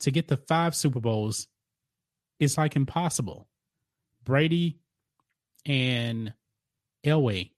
[0.00, 1.48] to get the five Super Bowls.
[2.40, 3.48] It's like impossible.
[4.24, 4.78] Brady
[5.64, 6.34] and
[7.04, 7.52] Elway,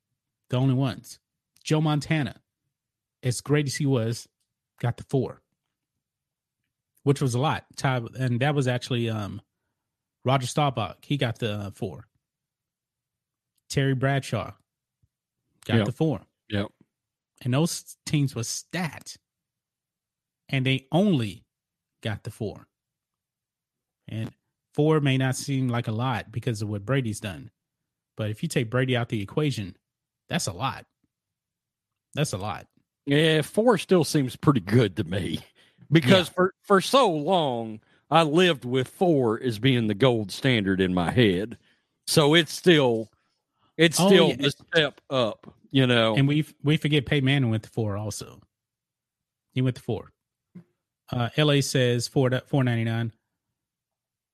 [0.51, 1.19] the only ones.
[1.65, 2.41] Joe Montana,
[3.23, 4.29] as great as he was,
[4.81, 5.43] got the four,
[7.03, 7.65] which was a lot.
[7.83, 9.43] And that was actually um,
[10.25, 10.99] Roger Staubach.
[11.03, 12.07] He got the uh, four.
[13.71, 14.53] Terry Bradshaw
[15.65, 15.87] got Yep.
[15.87, 16.21] the four.
[16.51, 16.67] Yep.
[17.43, 19.17] And those teams were stat.
[20.49, 21.45] And they only
[22.03, 22.67] got the four.
[24.09, 24.33] And
[24.75, 27.51] four may not seem like a lot because of what Brady's done.
[28.17, 29.77] But if you take Brady out the equation,
[30.29, 30.85] that's a lot.
[32.15, 32.67] That's a lot.
[33.07, 35.41] Yeah, four still seems pretty good to me
[35.91, 40.93] because for for so long I lived with four as being the gold standard in
[40.93, 41.57] my head.
[42.07, 43.11] So it's still
[43.77, 44.47] it's Oh, still yeah.
[44.47, 46.17] a step up, you know.
[46.17, 48.41] And we we forget Peyton Manning went to four also.
[49.53, 50.13] He went to four.
[51.13, 53.13] Uh, LA says four four ninety nine.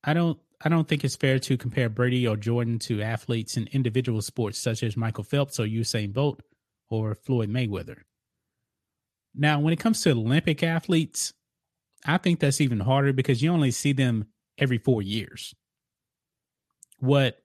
[0.04, 3.68] I don't I don't think it's fair to compare Brady or Jordan to athletes in
[3.72, 6.42] individual sports such as Michael Phelps or Usain Bolt
[6.90, 7.98] or Floyd Mayweather.
[9.34, 11.34] Now, when it comes to Olympic athletes,
[12.06, 14.26] I think that's even harder because you only see them
[14.56, 15.54] every four years.
[17.00, 17.38] What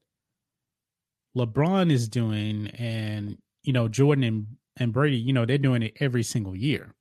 [1.38, 5.94] LeBron is doing and you know Jordan and, and Brady, you know, they're doing it
[6.00, 6.94] every single year.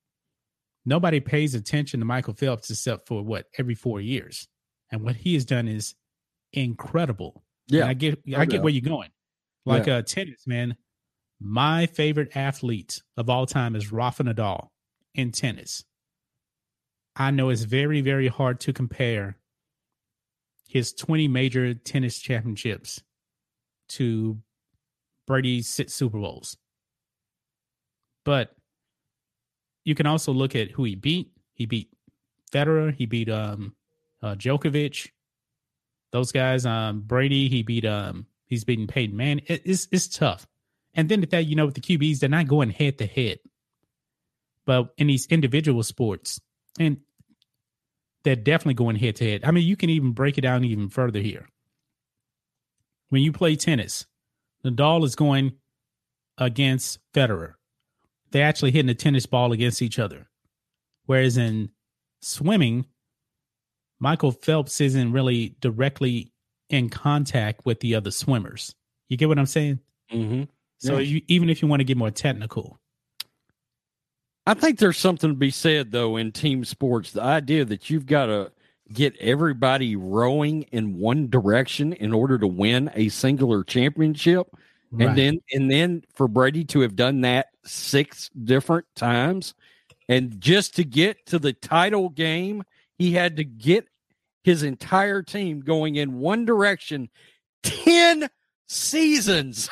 [0.84, 4.48] Nobody pays attention to Michael Phelps except for what every four years.
[4.90, 5.94] And what he has done is
[6.52, 7.44] incredible.
[7.68, 7.82] yeah.
[7.82, 9.10] And I get I get where you're going.
[9.66, 10.76] Like uh tennis, man.
[11.40, 14.68] My favorite athlete of all time is Rafa Nadal
[15.14, 15.84] in tennis.
[17.16, 19.36] I know it's very, very hard to compare
[20.68, 23.02] his 20 major tennis championships
[23.90, 24.38] to
[25.26, 26.56] Brady's six Super Bowls.
[28.24, 28.54] But
[29.84, 31.30] you can also look at who he beat.
[31.54, 31.88] He beat
[32.52, 32.94] Federer.
[32.94, 33.74] He beat um,
[34.22, 35.10] uh, Djokovic.
[36.12, 36.66] Those guys.
[36.66, 37.48] Um, Brady.
[37.48, 37.84] He beat.
[37.84, 39.40] Um, he's beaten Peyton Man.
[39.46, 40.46] It, it's it's tough.
[40.94, 43.38] And then with that, you know, with the QBs, they're not going head to head.
[44.66, 46.40] But in these individual sports,
[46.78, 46.98] and
[48.24, 49.42] they're definitely going head to head.
[49.44, 51.48] I mean, you can even break it down even further here.
[53.10, 54.06] When you play tennis,
[54.64, 55.52] Nadal is going
[56.38, 57.54] against Federer.
[58.30, 60.28] They're actually hitting a tennis ball against each other.
[61.06, 61.70] Whereas in
[62.22, 62.86] swimming,
[63.98, 66.32] Michael Phelps isn't really directly
[66.68, 68.74] in contact with the other swimmers.
[69.08, 69.80] You get what I'm saying?
[70.12, 70.48] Mhm.
[70.78, 71.00] So Yeah.
[71.16, 72.80] you, even if you want to get more technical,
[74.46, 77.12] I think there's something to be said though in team sports.
[77.12, 78.52] The idea that you've got to
[78.92, 84.48] get everybody rowing in one direction in order to win a singular championship,
[84.92, 85.08] Right.
[85.08, 89.54] and then and then for Brady to have done that six different times,
[90.08, 92.64] and just to get to the title game,
[92.98, 93.86] he had to get
[94.42, 97.08] his entire team going in one direction.
[97.62, 98.28] Ten
[98.66, 99.68] seasons,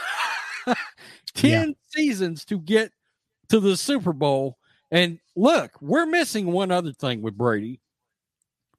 [1.35, 2.93] ten seasons to get
[3.49, 4.59] to the Super Bowl.
[4.91, 7.81] And look, we're missing one other thing with Brady.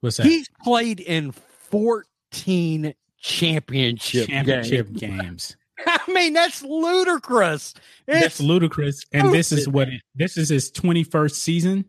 [0.01, 0.25] What's that?
[0.25, 5.21] He's played in 14 championship, Championship games.
[5.21, 5.55] games.
[5.85, 7.73] I mean, that's ludicrous.
[8.07, 9.03] That's It's, ludicrous.
[9.13, 11.85] And this is what it, this is his 21st season.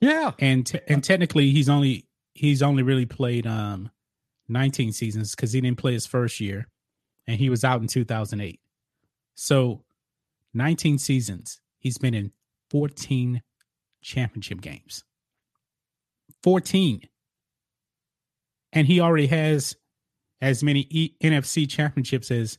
[0.00, 0.32] yeah.
[0.38, 3.90] and te- and technically he's only he's only really played um
[4.48, 6.68] 19 seasons because he didn't play his first year
[7.26, 8.60] and he was out in 2008
[9.34, 9.82] so
[10.54, 12.30] 19 seasons he's been in
[12.70, 13.42] 14
[14.02, 15.02] championship games
[16.42, 17.00] 14
[18.76, 19.74] and he already has
[20.40, 22.58] as many e- nfc championships as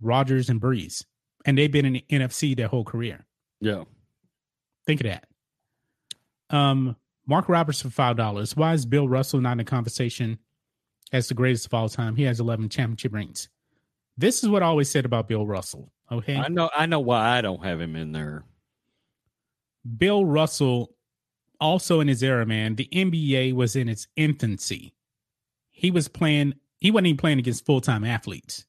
[0.00, 1.04] Rodgers and Brees
[1.46, 3.24] and they've been in the NFC their whole career.
[3.60, 3.84] Yeah.
[4.84, 5.24] Think of that.
[6.50, 6.96] Um,
[7.26, 8.54] Mark Roberts for five dollars.
[8.54, 10.38] Why is Bill Russell not in the conversation
[11.12, 12.14] as the greatest of all time?
[12.16, 13.48] He has eleven championship rings.
[14.18, 15.92] This is what I always said about Bill Russell.
[16.10, 16.68] Okay, I know.
[16.76, 18.44] I know why I don't have him in there.
[19.96, 20.94] Bill Russell,
[21.60, 24.94] also in his era, man, the NBA was in its infancy.
[25.76, 26.54] He was playing.
[26.80, 28.64] He wasn't even playing against full time athletes.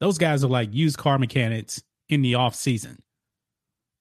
[0.00, 3.02] Those guys are like used car mechanics in the off season.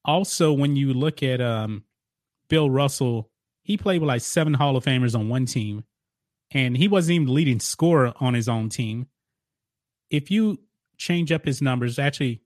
[0.04, 1.86] Also, when you look at um,
[2.50, 3.32] Bill Russell,
[3.64, 5.86] he played with like seven Hall of Famers on one team,
[6.52, 9.08] and he wasn't even the leading scorer on his own team.
[10.10, 10.60] If you
[10.98, 12.42] change up his numbers, actually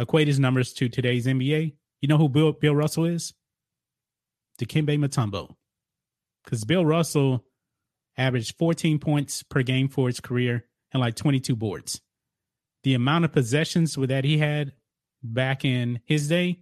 [0.00, 3.32] equate his numbers to today's NBA, you know who Bill, Bill Russell is?
[4.58, 5.54] Dikembe Mutombo.
[6.44, 7.44] Because Bill Russell
[8.16, 12.00] averaged 14 points per game for his career and like 22 boards.
[12.82, 14.72] The amount of possessions that he had
[15.22, 16.60] back in his day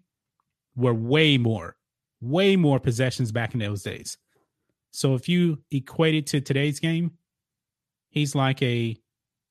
[0.76, 1.76] were way more,
[2.20, 4.16] way more possessions back in those days.
[4.92, 7.12] So if you equate it to today's game,
[8.08, 8.96] he's like a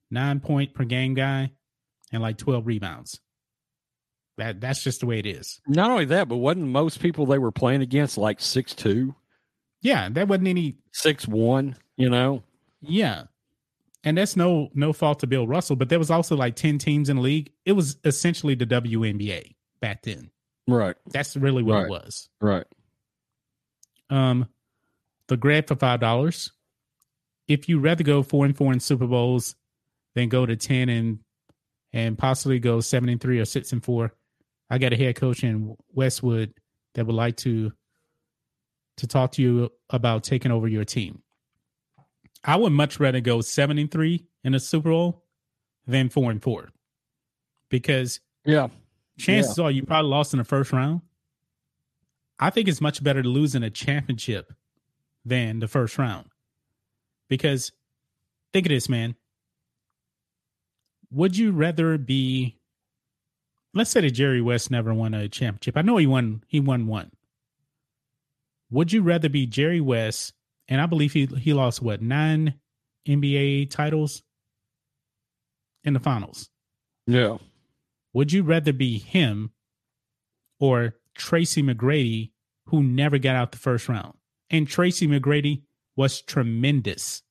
[0.10, 1.52] nine point per game guy
[2.12, 3.20] and like 12 rebounds.
[4.38, 5.60] That that's just the way it is.
[5.68, 9.14] Not only that, but wasn't most people they were playing against like six two,
[9.82, 12.44] Yeah, that wasn't any six one, you know?
[12.82, 13.24] yeah.
[14.04, 17.08] And that's no no fault to Bill Russell, but there was also like 10 teams
[17.08, 17.52] in the league.
[17.66, 20.32] It was essentially the WNBA back then.
[20.68, 20.96] Right.
[21.06, 21.86] That's really what Right.
[21.86, 22.30] it was.
[22.42, 22.66] Right.
[24.10, 24.48] Um,
[25.28, 26.52] the grab for five dollars.
[27.48, 29.56] If you rather go four and four in Super Bowls
[30.16, 31.20] than go to ten and
[31.94, 34.14] and possibly go seven and three or six and four,
[34.70, 36.54] I got a head coach in Westwood
[36.96, 37.72] that would like to
[38.98, 41.22] to talk to you about taking over your team.
[42.44, 45.24] I would much rather go seven and three in a Super Bowl
[45.86, 46.70] than four and four
[47.70, 48.70] because Yeah.
[49.18, 51.02] chances are you probably lost in the first round.
[52.39, 54.54] I think it's much better to lose in a championship
[55.24, 56.30] than the first round.
[57.30, 57.72] Because
[58.52, 59.16] think of this, man.
[61.12, 62.58] Would you rather be
[63.74, 65.78] let's say that Jerry West never won a championship.
[65.78, 67.12] I know he won he won one.
[68.72, 70.34] Would you rather be Jerry West
[70.72, 72.55] and I believe he he lost what, nine
[73.07, 74.24] NBA titles
[75.84, 76.49] in the finals?
[77.05, 77.38] Yeah.
[78.13, 79.51] Would you rather be him
[80.59, 82.32] or Tracy McGrady,
[82.67, 84.13] who never got out the first round?
[84.49, 85.63] And Tracy McGrady
[85.97, 87.22] was tremendous.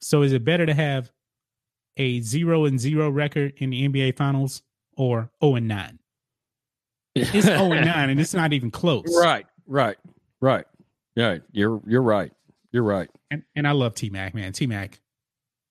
[0.00, 1.10] So is it better to have
[1.96, 4.62] a zero and zero record in the NBA finals
[4.96, 5.98] or 0 and 9?
[7.16, 9.04] It's 0 and 9 and it's not even close.
[9.20, 9.46] Right.
[9.66, 9.96] Right.
[10.40, 10.66] Right.
[11.16, 11.38] Yeah.
[11.52, 12.32] You're you're right.
[12.72, 13.08] You're right.
[13.30, 14.52] And, and I love T Mac, man.
[14.52, 15.00] T Mac.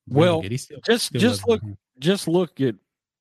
[0.08, 1.78] Well, He still, Just still just look him.
[2.00, 2.76] just look at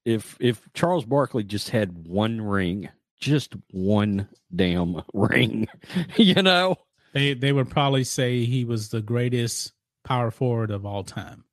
[0.04, 2.88] if if Charles Barkley just had one ring,
[3.20, 5.68] just one damn ring,
[6.16, 6.76] you know.
[7.12, 9.72] They they would probably say he was the greatest
[10.04, 11.44] power forward of all time.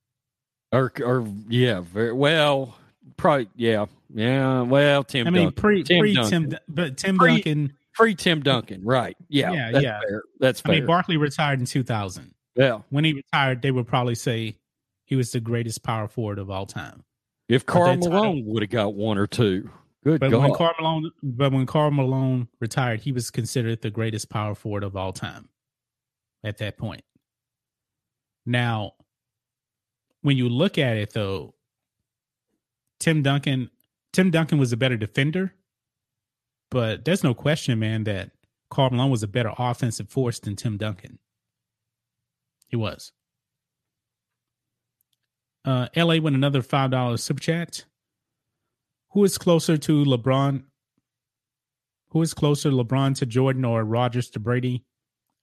[0.72, 2.76] Or or yeah, very well.
[3.16, 4.62] Probably yeah, yeah.
[4.62, 5.26] Well, Tim.
[5.26, 5.60] I mean, Duncan.
[5.62, 6.50] pre Tim pre Duncan.
[6.50, 7.76] Tim, but Tim Pre- Duncan.
[7.92, 9.16] Free Tim Duncan, right?
[9.28, 10.00] Yeah, Yeah, that's yeah.
[10.00, 10.22] Fair.
[10.38, 12.32] That's I mean, Barkley retired in 2000.
[12.54, 12.80] yeah.
[12.90, 14.56] When he retired, they would probably say
[15.04, 17.02] he was the greatest power forward of all time.
[17.48, 19.68] If Karl Malone would have got one or two,
[20.04, 20.42] good But God.
[20.42, 24.84] when Karl Malone, but when Karl Malone retired, he was considered the greatest power forward
[24.84, 25.48] of all time.
[26.44, 27.02] At that point.
[28.46, 28.92] Now,
[30.22, 31.54] when you look at it, though,
[32.98, 33.70] Tim Duncan,
[34.12, 35.52] Tim Duncan was a better defender,
[36.70, 38.30] but there's no question, man, that
[38.70, 41.18] Karl Malone was a better offensive force than Tim Duncan.
[42.68, 43.12] He was.
[45.64, 47.84] Uh, LA win another five dollars super chat.
[49.10, 50.62] Who is closer to LeBron?
[52.10, 54.84] Who is closer, LeBron to Jordan or Rodgers to Brady?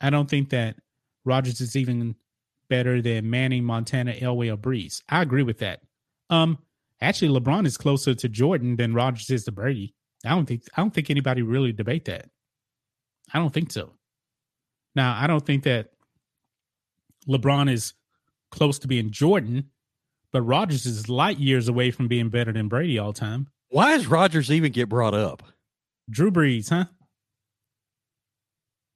[0.01, 0.77] I don't think that
[1.25, 2.15] Rodgers is even
[2.69, 5.01] better than Manning, Montana, Elway, or Brees.
[5.09, 5.81] I agree with that.
[6.29, 6.57] Um,
[7.01, 9.95] actually, LeBron is closer to Jordan than Rodgers is to Brady.
[10.25, 12.29] I don't think I don't think anybody really debate that.
[13.33, 13.93] I don't think so.
[14.95, 15.91] Now, I don't think that
[17.27, 17.93] LeBron is
[18.51, 19.69] close to being Jordan,
[20.31, 23.47] but Rodgers is light years away from being better than Brady all time.
[23.69, 25.43] Why does Rodgers even get brought up?
[26.09, 26.85] Drew Brees, huh?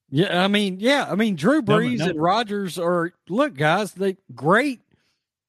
[0.09, 2.09] Yeah, I mean, yeah, I mean, Drew No, Brees no.
[2.09, 4.82] and Rodgers are look, guys, they great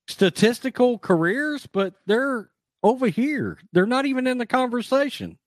[0.09, 2.51] statistical careers, but they're
[2.83, 3.59] over here.
[3.73, 5.39] They're not even in the conversation.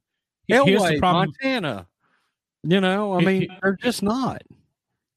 [0.48, 1.34] Here's the Elway, problem.
[1.42, 1.88] Montana.
[2.64, 4.42] You know, I mean, they're just not.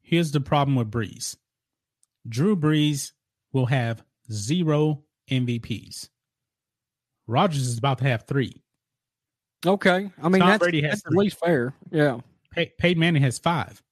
[0.02, 1.36] Here's the problem with Brees.
[2.28, 3.12] Drew Brees
[3.52, 6.08] will have zero MVPs.
[7.26, 8.62] Rodgers is about to have three.
[9.66, 11.74] Okay, I mean Tom that's, Brady has that's at least fair.
[11.90, 12.20] Yeah.
[12.52, 13.82] Pey- Peyton Manning has five.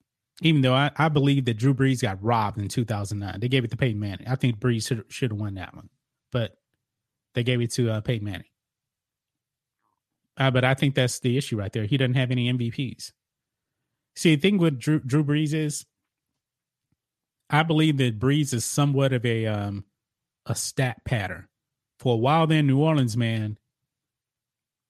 [0.43, 3.71] Even though I, I believe that Drew Brees got robbed in 2009, they gave it
[3.71, 4.29] to Peyton Manning.
[4.29, 5.89] I think Brees should should have won that one,
[6.31, 6.57] but
[7.35, 8.47] they gave it to uh, Peyton Manning.
[10.37, 11.87] Uh, but I think that's the issue right there.
[11.87, 13.13] He doesn't have any MVPs.
[14.15, 15.87] See, the thing with Drew, Drew Brees is,
[17.49, 19.85] I believe that Brees is somewhat of a um
[20.47, 21.49] a stat pattern.
[21.99, 23.59] For a while there in New Orleans, man,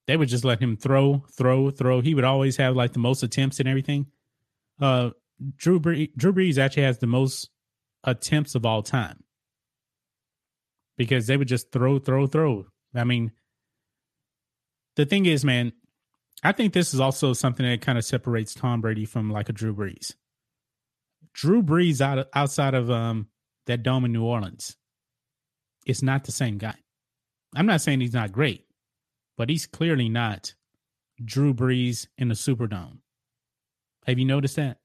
[0.07, 2.01] they would just let him throw, throw, throw.
[2.01, 4.07] He would always have like the most attempts and everything.
[4.81, 5.11] Uh,
[5.57, 7.51] Drew Brees, Drew Brees actually has the most
[8.05, 9.25] attempts of all time
[10.97, 12.67] because they would just throw, throw, throw.
[12.95, 13.33] I mean,
[14.97, 15.73] the thing is, man,
[16.43, 19.53] I think this is also something that kind of separates Tom Brady from like a
[19.53, 20.15] Drew Brees.
[21.33, 23.29] Drew Brees out of, outside of um
[23.67, 24.77] that dome in New Orleans,
[25.87, 26.75] it's not the same guy.
[27.55, 28.65] I'm not saying he's not great,
[29.37, 30.55] but he's clearly not
[31.25, 32.99] Drew Brees in the Superdome.
[34.07, 34.79] Have you noticed that?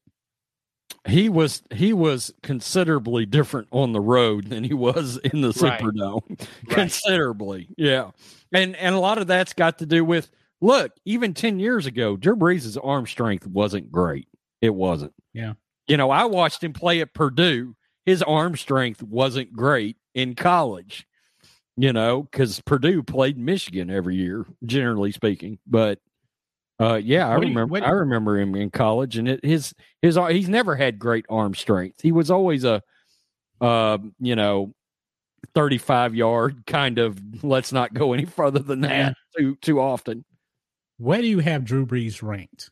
[1.08, 5.80] He was he was considerably different on the road than he was in the Right.
[5.82, 6.22] Superdome.
[6.40, 6.70] Right.
[6.70, 8.12] Considerably, yeah,
[8.54, 10.30] and and a lot of that's got to do with
[10.62, 10.92] look.
[11.06, 14.28] Even ten years ago, Drew Brees' arm strength wasn't great.
[14.62, 15.14] It wasn't.
[15.34, 15.54] Yeah.
[15.88, 17.76] You know, I watched him play at Purdue.
[18.06, 21.08] His arm strength wasn't great in college.
[21.78, 25.58] You know, because Purdue played Michigan every year, generally speaking.
[25.66, 26.00] But
[26.82, 27.86] uh, yeah, I What do you- remember.
[27.86, 31.54] I remember him in college, and it, his his ar- he's never had great arm
[31.54, 32.02] strength.
[32.02, 32.82] He was always a,
[33.62, 34.74] uh, you know,
[35.54, 37.44] thirty five yard kind of.
[37.44, 40.26] Let's not go any further than that too too often.
[40.98, 42.70] Where do you have Drew Brees ranked?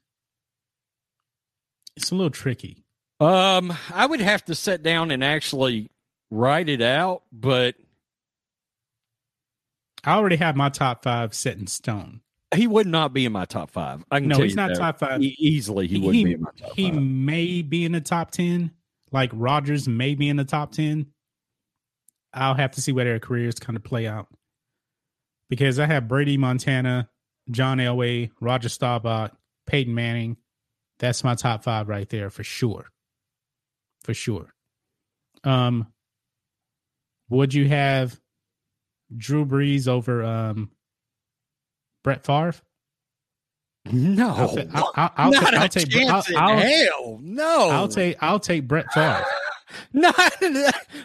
[1.96, 2.86] It's a little tricky.
[3.20, 5.92] Um, I would have to sit down and actually
[6.32, 7.76] write it out, but
[10.06, 12.22] I already have my top five set in stone.
[12.56, 14.04] He would not be in my top five.
[14.10, 14.78] I can No, tell he's you not that.
[14.78, 15.22] top five.
[15.22, 17.02] E- easily, he, wouldn't be in my top he five.
[17.02, 18.72] may be in the top 10.
[19.12, 21.06] Like Rodgers may be in the top 10.
[22.34, 24.28] I'll have to see where their careers kind of play out.
[25.50, 27.10] Because I have Brady Montana,
[27.52, 29.32] John Elway, Roger Staubach,
[29.68, 30.38] Peyton Manning.
[31.00, 32.88] That's my top five right there for sure.
[34.04, 34.54] For sure.
[35.44, 35.88] Um,
[37.30, 38.20] would you have
[39.16, 40.72] Drew Brees over um
[42.10, 42.56] Brett Favre?
[43.92, 47.20] No, I'll, ta- I'll, I'll, I'll, not ta- I'll a take chance I'll, in hell.
[47.22, 49.24] No, I'll take I'll take Brett Favre.
[49.94, 50.16] Not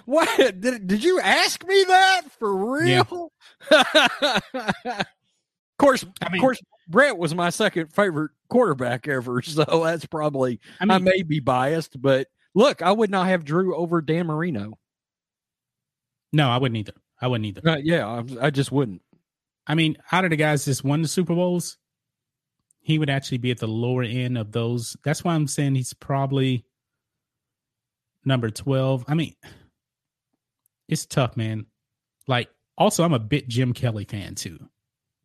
[0.07, 3.03] what did, did you ask me that for Yeah.
[3.11, 3.33] real?
[3.71, 5.07] of
[5.79, 10.59] course, I mean- of course, Brett was my second favorite quarterback ever, so that's probably
[10.81, 14.79] I I, may be biased, but look, I would not have Drew over Dan Marino.
[16.33, 16.95] no, I wouldn't either.
[17.21, 17.69] I wouldn't either.
[17.69, 19.01] Uh, yeah, I, I just wouldn't.
[19.67, 21.79] I mean, out of the guys that won the Super Bowls,
[22.81, 24.97] he would actually be at the lower end of those.
[25.05, 26.67] That's why I'm saying he's probably
[28.25, 29.05] number 12.
[29.09, 29.35] I mean,
[30.89, 31.67] it's tough, man.
[32.27, 34.59] Like, also, I'm a bit Jim Kelly fan too.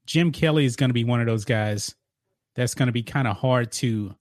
[0.05, 1.95] Jim Kelly is going to be one of those guys
[2.55, 4.15] that's going to be kind of hard to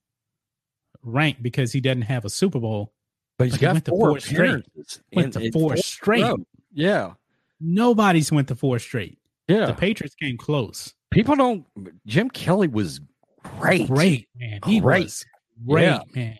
[1.03, 2.93] rank because he doesn't have a Super Bowl.
[3.37, 4.65] But he's But he got to four, four straight.
[5.13, 6.23] Went to in four straight.
[6.23, 6.37] row.
[6.73, 7.13] Yeah,
[7.59, 9.17] Nobody's went to four straight.
[9.49, 9.65] Yeah.
[9.65, 10.93] The Patriots came close.
[11.11, 11.65] People don't.
[12.05, 13.01] Jim Kelly was
[13.43, 13.87] great.
[13.87, 14.59] Great, man.
[14.65, 15.03] He Great.
[15.05, 15.25] was
[15.65, 15.99] great, Yeah.
[16.15, 16.39] man.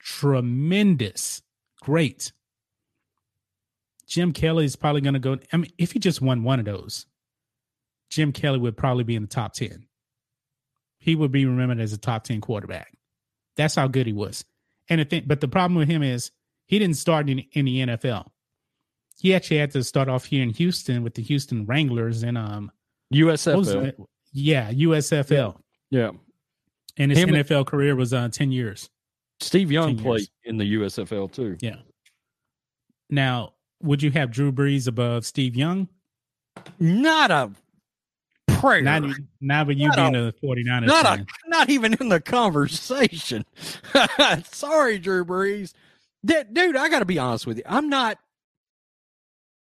[0.00, 1.42] Tremendous.
[1.82, 2.32] Great.
[4.06, 5.36] Jim Kelly is probably going to go.
[5.52, 7.06] I mean, if he just won one of those,
[8.08, 9.86] Jim Kelly would probably be in the top 10.
[10.98, 12.92] He would be remembered as a top 10 quarterback.
[13.56, 14.44] That's how good he was.
[14.88, 16.30] And the thing, but the problem with him is
[16.66, 18.26] he didn't start in, in the NFL.
[19.18, 22.70] He actually had to start off here in Houston with the Houston Wranglers and um
[23.12, 24.06] USFL.
[24.32, 25.56] yeah, USFL.
[25.90, 26.10] Yeah.
[26.98, 28.90] And his Him and- NFL career was uh, 10 years.
[29.40, 30.30] Steve Young played years.
[30.44, 31.56] in the USFL too.
[31.60, 31.76] Yeah.
[33.10, 33.52] Now,
[33.82, 35.88] would you have Drew Brees above Steve Young?
[36.80, 37.50] Not a
[38.48, 38.80] prayer.
[38.82, 41.26] Not, Not, even- with you Not being a- a 49ers a, fan.
[41.46, 43.44] not even in the conversation.
[44.50, 45.72] Sorry, Drew Brees.
[46.24, 47.64] D- Dude, I got to be honest with you.
[47.66, 48.18] I'm not,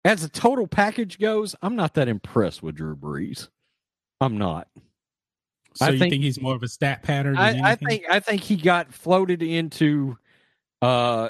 [0.05, 3.49] as a total package goes, I'm not that impressed with Drew Brees.
[4.21, 4.67] I'm not.
[5.75, 7.35] So I you think- think, he's more of a stat pattern?
[7.35, 10.17] Than I, I think I think he got floated into
[10.81, 11.29] uh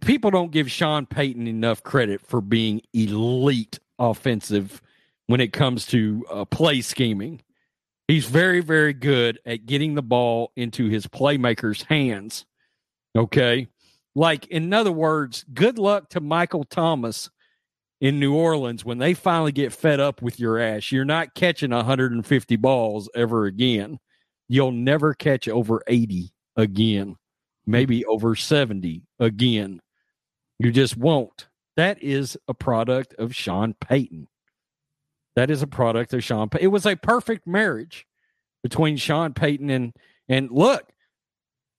[0.00, 4.80] people don't give Sean Payton enough credit for being elite offensive
[5.26, 7.42] when it comes to uh, play scheming.
[8.08, 12.44] He's very very good at getting the ball into his playmakers' hands.
[13.16, 13.68] Okay?
[14.14, 17.30] Like in other words, good luck to Michael Thomas
[18.00, 20.90] in New Orleans when they finally get fed up with your ass.
[20.90, 23.98] You're not catching 150 balls ever again.
[24.48, 27.16] You'll never catch over 80 again,
[27.64, 29.80] maybe over 70 again.
[30.58, 31.48] You just won't.
[31.76, 34.28] That is a product of Sean Payton.
[35.36, 36.48] That is a product of Sean.
[36.48, 36.64] Payton.
[36.64, 38.06] It was a perfect marriage
[38.62, 39.92] between Sean Payton and
[40.28, 40.91] and look.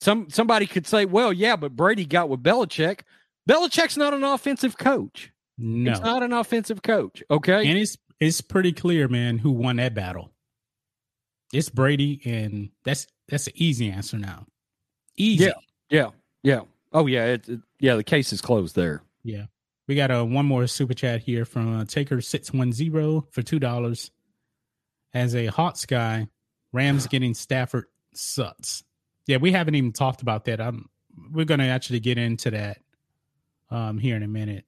[0.03, 3.03] Some somebody could say, well, yeah, but Brady got with Belichick.
[3.49, 5.31] Belichick's not an offensive coach.
[5.57, 7.23] No, He's not an offensive coach.
[7.31, 10.29] Okay, and it's it's pretty clear, man, who won that battle.
[11.53, 14.45] It's Brady, and that's that's an easy answer now.
[15.15, 15.45] Easy.
[15.45, 15.53] Yeah,
[15.89, 16.09] yeah,
[16.43, 16.61] yeah.
[16.91, 17.95] Oh yeah, it, it, yeah.
[17.95, 19.03] The case is closed there.
[19.23, 19.45] Yeah.
[19.87, 23.41] We got a one more super chat here from uh, Taker six one zero for
[23.41, 24.11] two dollars.
[25.13, 26.27] As a hot sky,
[26.73, 28.83] Rams getting Stafford sucks.
[29.27, 30.59] Yeah, we haven't even talked about that.
[30.59, 30.89] I'm
[31.31, 32.77] we're gonna actually get into that
[33.69, 34.65] um here in a minute.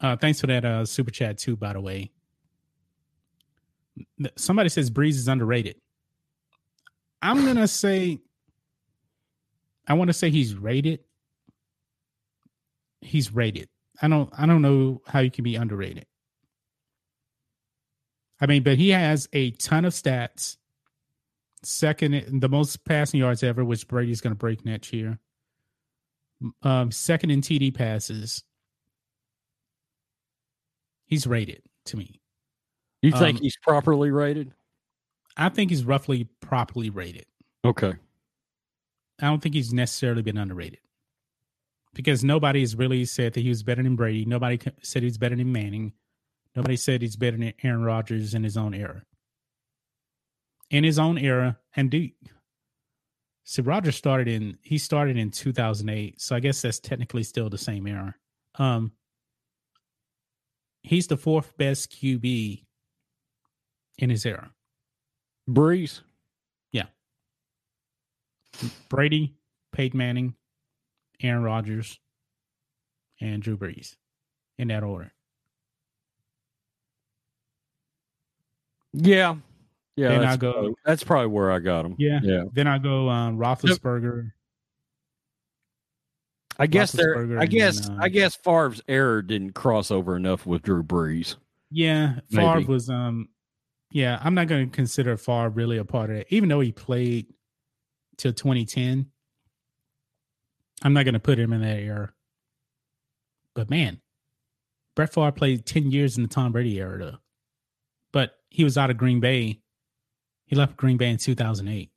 [0.00, 2.10] Uh thanks for that uh super chat too, by the way.
[4.36, 5.76] Somebody says Brees is underrated.
[7.22, 8.20] I'm gonna say
[9.88, 11.00] I want to say he's rated.
[13.00, 13.68] He's rated.
[14.02, 16.06] I don't I don't know how you can be underrated.
[18.40, 20.56] I mean, but he has a ton of stats.
[21.66, 25.18] Second, the most passing yards ever, which Brady's going to break next year.
[26.62, 28.44] Um, second in TD passes.
[31.06, 32.20] He's rated to me.
[33.02, 34.52] You think um, he's properly rated?
[35.36, 37.26] I think he's roughly properly rated.
[37.64, 37.94] Okay.
[39.20, 40.80] I don't think he's necessarily been underrated
[41.94, 44.24] because nobody has really said that he was better than Brady.
[44.24, 45.94] Nobody said he's better than Manning.
[46.54, 49.02] Nobody said he's better than Aaron Rodgers in his own era.
[50.70, 52.10] In his own era, and do
[53.48, 57.56] so Rodgers started in he started in 2008, so I guess that's technically still the
[57.56, 58.16] same era.
[58.56, 58.90] Um,
[60.82, 62.64] he's the fourth best QB
[63.98, 64.50] in his era.
[65.48, 66.00] Brees,
[66.72, 66.86] yeah.
[68.88, 69.36] Brady,
[69.70, 70.34] Peyton Manning,
[71.22, 72.00] Aaron Rodgers,
[73.20, 73.94] and Drew Brees
[74.58, 75.12] in that order.
[78.92, 79.36] Yeah.
[79.96, 80.08] Yeah.
[80.08, 80.52] Then I go.
[80.52, 81.96] Probably, that's probably where I got him.
[81.98, 82.20] Yeah.
[82.22, 82.44] Yeah.
[82.52, 84.32] Then I go um, Roethlisberger.
[86.58, 87.38] I guess there.
[87.38, 87.86] I guess.
[87.86, 91.36] Then, uh, I guess Favre's error didn't cross over enough with Drew Brees.
[91.70, 92.64] Yeah, Favre Maybe.
[92.66, 92.88] was.
[92.88, 93.28] Um.
[93.90, 96.72] Yeah, I'm not going to consider Favre really a part of it, even though he
[96.72, 97.26] played
[98.16, 99.06] till 2010.
[100.82, 102.12] I'm not going to put him in that era.
[103.54, 104.00] But man,
[104.94, 107.16] Brett Favre played 10 years in the Tom Brady era, though.
[108.12, 109.60] But he was out of Green Bay.
[110.46, 111.90] He left Green Bay in 2008.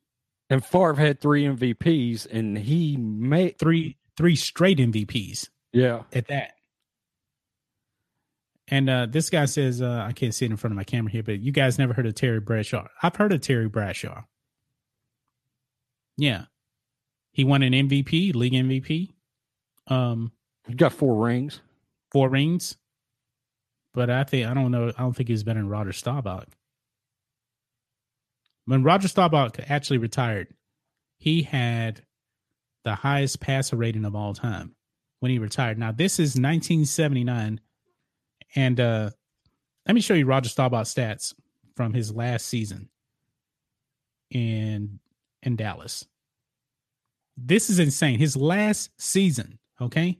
[0.48, 5.48] And Favre had three MVPs, and he made three three straight MVPs.
[5.72, 6.54] Yeah, at that.
[8.66, 11.10] And uh, this guy says, uh, I can't see it in front of my camera
[11.10, 12.86] here, but you guys never heard of Terry Bradshaw.
[13.02, 14.22] I've heard of Terry Bradshaw.
[16.16, 16.44] Yeah.
[17.32, 19.10] He won an MVP, league MVP.
[19.88, 20.30] Um,
[20.68, 21.60] he got four rings.
[22.12, 22.76] Four rings.
[23.92, 24.88] But I think I don't know.
[24.88, 26.46] I don't think he's better than Roger Staubach.
[28.66, 30.48] When Roger Staubach actually retired,
[31.18, 32.02] he had
[32.84, 34.74] the highest passer rating of all time
[35.20, 35.78] when he retired.
[35.78, 37.60] Now this is 1979,
[38.54, 39.10] and uh,
[39.86, 41.34] let me show you Roger Staubach's stats
[41.76, 42.88] from his last season
[44.30, 45.00] in
[45.42, 46.06] in Dallas.
[47.36, 48.18] This is insane.
[48.18, 50.18] His last season, okay?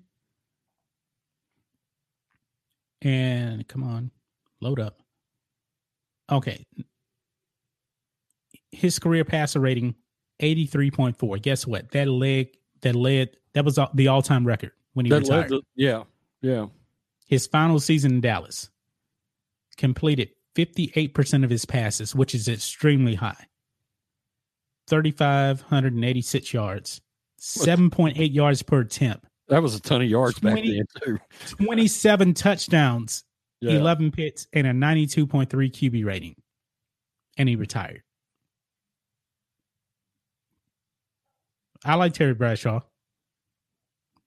[3.03, 4.11] And come on,
[4.61, 5.03] load up.
[6.31, 6.67] Okay.
[8.73, 9.95] His career passer rating
[10.41, 11.43] 83.4.
[11.43, 11.91] Guess what?
[11.91, 15.53] That leg that led that was the all-time record when he that retired.
[15.75, 16.05] Yeah.
[16.41, 16.67] Yeah.
[17.27, 18.71] His final season in Dallas
[19.77, 23.47] completed 58% of his passes, which is extremely high.
[24.89, 27.01] 3,586 yards,
[27.41, 29.27] 7.8 yards per attempt.
[29.49, 31.19] That was a ton of yards 20, back then,
[31.49, 31.65] too.
[31.65, 33.25] 27 touchdowns,
[33.61, 33.73] yeah.
[33.73, 36.35] 11 picks, and a 92.3 QB rating.
[37.37, 38.03] And he retired.
[41.85, 42.81] I like Terry Bradshaw.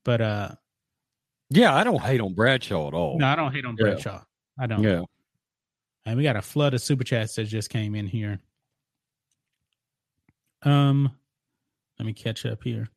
[0.04, 0.50] But uh
[1.50, 3.18] Yeah, I don't hate on Bradshaw at all.
[3.20, 3.84] No, I don't hate on yeah.
[3.84, 4.22] Bradshaw.
[4.60, 4.84] I don't.
[4.84, 5.04] Yeah.
[6.06, 8.40] And we got a flood of super chats that just came in here.
[10.64, 11.12] Um,
[12.00, 12.90] let me catch up here.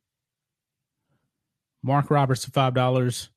[1.83, 3.29] Mark Roberts for five dollars.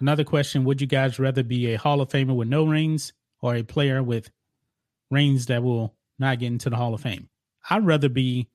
[0.00, 3.56] Another question: Would you guys rather be a Hall of Famer with no rings or
[3.56, 4.30] a player with
[5.10, 7.28] rings that will not get into the Hall of Fame?
[7.70, 8.48] I'd rather be.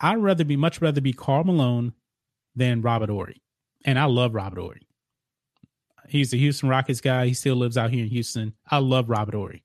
[0.00, 1.92] I'd rather be much rather be Karl Malone
[2.54, 3.42] than Robert Horry,
[3.84, 4.86] and I love Robert Horry.
[6.08, 7.26] He's a Houston Rockets guy.
[7.26, 8.54] He still lives out here in Houston.
[8.68, 9.64] I love Robert Horry,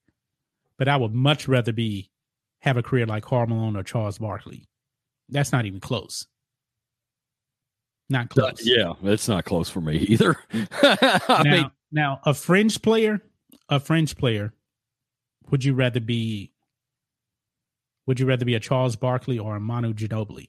[0.77, 2.11] but I would much rather be
[2.59, 4.67] have a career like Karl Malone or Charles Barkley.
[5.29, 6.27] That's not even close.
[8.09, 8.45] Not close.
[8.45, 10.37] Uh, yeah, it's not close for me either.
[10.83, 13.21] now, mean, now, a fringe player,
[13.69, 14.53] a fringe player,
[15.49, 16.51] would you rather be?
[18.07, 20.47] Would you rather be a Charles Barkley or a Manu Ginobili?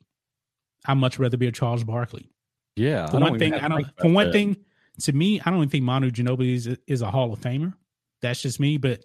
[0.86, 2.30] I'd much rather be a Charles Barkley.
[2.76, 3.06] Yeah.
[3.06, 3.86] For one thing, I don't.
[3.98, 4.32] For one that.
[4.32, 4.56] thing,
[5.02, 7.74] to me, I don't even think Manu Ginobili is, is a Hall of Famer.
[8.22, 9.02] That's just me, but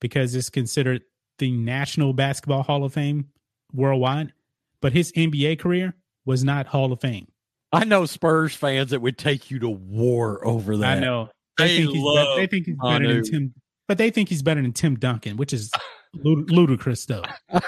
[0.00, 1.02] because it's considered
[1.38, 3.28] the National Basketball Hall of Fame
[3.72, 4.32] worldwide,
[4.80, 5.94] but his NBA career
[6.24, 7.28] was not Hall of Fame.
[7.72, 10.98] I know Spurs fans that would take you to war over that.
[10.98, 11.30] I know.
[11.58, 13.54] They, they think he's, be- they think he's better than Tim,
[13.88, 15.70] but they think he's better than Tim Duncan, which is
[16.24, 17.24] ludicrous, though.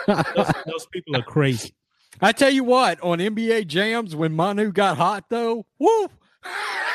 [0.07, 1.75] those, those people are crazy.
[2.21, 6.09] I tell you what, on NBA jams, when Manu got hot, though, woo,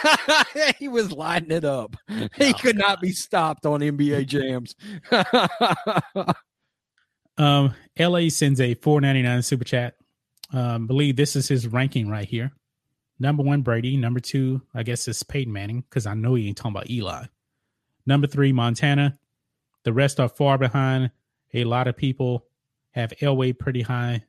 [0.79, 1.95] he was lighting it up.
[2.35, 2.87] He oh, could God.
[2.87, 4.75] not be stopped on NBA jams.
[7.37, 9.95] um, LA sends a four ninety nine super chat.
[10.51, 12.51] Um, believe this is his ranking right here.
[13.19, 13.97] Number one, Brady.
[13.97, 17.25] Number two, I guess it's Peyton Manning because I know he ain't talking about Eli.
[18.05, 19.17] Number three, Montana.
[19.83, 21.11] The rest are far behind.
[21.53, 22.45] A lot of people
[22.91, 24.23] have Elway pretty high,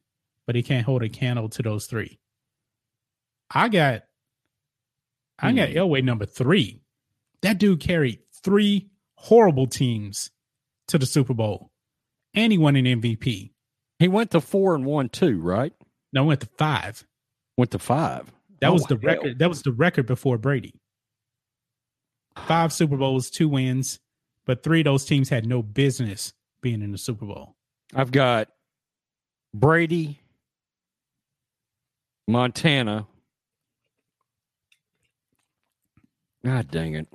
[0.47, 2.19] but he can't hold a candle to those three.
[3.51, 4.03] I got
[5.39, 5.77] I got hmm.
[5.77, 6.81] Elway number three.
[7.43, 10.31] That dude carried three horrible teams
[10.89, 11.71] to the Super Bowl,
[12.35, 13.53] and he won an MVP.
[13.99, 15.73] He went to four and one too, right?
[16.13, 17.05] No, went to five.
[17.57, 18.33] Went to five.
[18.61, 19.17] That oh, was the hell.
[19.17, 19.39] record.
[19.39, 20.75] That was the record before Brady.
[22.47, 24.01] Five Super Bowls, two wins,
[24.45, 26.33] but three of those teams had no business
[26.65, 27.55] being in the Super Bowl.
[27.95, 28.49] I've got
[29.53, 30.19] Brady,
[32.27, 33.07] Montana,
[36.43, 37.07] God dang it.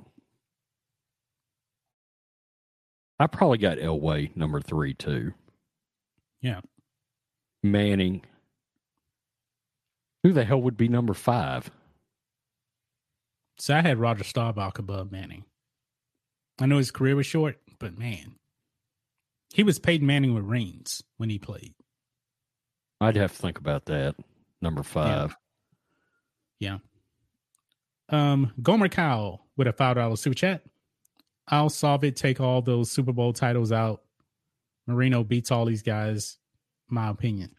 [3.18, 5.34] I probably got Elway number three too.
[6.40, 6.60] Yeah.
[7.62, 8.22] Manning.
[10.22, 11.70] Who the hell would be number five?
[13.58, 15.44] So I had Roger Staubach above Manning.
[16.60, 18.36] I know his career was short, but man,
[19.52, 21.74] he was Peyton Manning with rings when he played.
[23.00, 24.14] I'd have to think about that.
[24.60, 25.34] Number five.
[26.58, 26.78] Yeah.
[28.10, 28.32] yeah.
[28.32, 30.62] Um, Gomer Kyle with a five dollar super chat.
[31.48, 32.16] I'll solve it.
[32.16, 34.02] Take all those Super Bowl titles out.
[34.86, 36.38] Marino beats all these guys.
[36.88, 37.54] My opinion.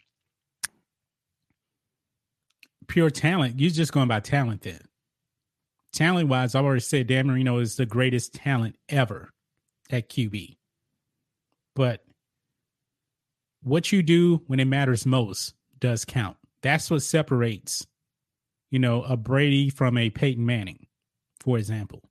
[2.88, 3.60] Pure talent.
[3.60, 4.82] You're just going by talent then.
[5.94, 9.32] Talent wise, I've already said Dan Marino is the greatest talent ever
[9.89, 10.58] at QB.
[11.76, 12.04] But
[13.64, 16.38] what you do when it matters most does count.
[16.62, 17.88] That's what separates
[18.72, 20.88] you know, a Brady from a Peyton Manning,
[21.40, 22.02] for example.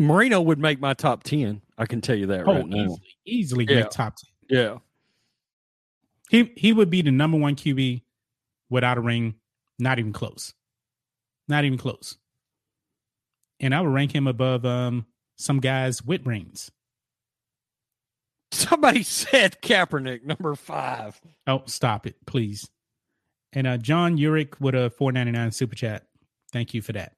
[0.00, 1.62] Marino would make my top 10.
[1.78, 2.96] I can tell you that oh, right easily, now.
[3.24, 3.74] Easily yeah.
[3.76, 4.16] make top
[4.50, 4.58] 10.
[4.58, 4.78] Yeah.
[6.30, 8.02] He he would be the number one QB
[8.68, 9.36] without a ring,
[9.78, 10.52] not even close.
[11.48, 12.18] Not even close.
[13.60, 15.06] And I would rank him above um
[15.36, 16.70] some guys with rings.
[18.50, 21.20] Somebody said Kaepernick, number five.
[21.46, 22.68] Oh, stop it, please.
[23.52, 26.06] And uh, John Urick with a four ninety nine super chat.
[26.52, 27.12] Thank you for that.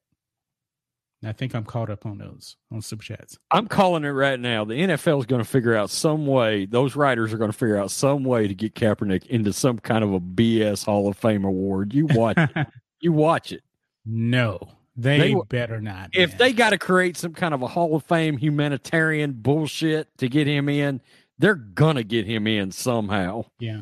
[1.22, 3.36] I think I'm caught up on those on super chats.
[3.50, 4.64] I'm calling it right now.
[4.64, 6.64] The NFL is going to figure out some way.
[6.64, 10.02] Those writers are going to figure out some way to get Kaepernick into some kind
[10.02, 11.92] of a BS Hall of Fame award.
[11.92, 12.66] You watch it.
[13.02, 13.62] You watch it.
[14.04, 14.58] No,
[14.94, 16.10] they, they better not.
[16.12, 16.38] If man.
[16.38, 20.46] they got to create some kind of a Hall of Fame humanitarian bullshit to get
[20.46, 21.00] him in,
[21.40, 23.46] they're gonna get him in somehow.
[23.58, 23.80] Yeah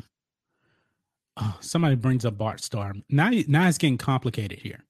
[1.39, 2.93] oh, somebody brings up Bart Starr.
[3.09, 4.83] Now, now it's getting complicated here.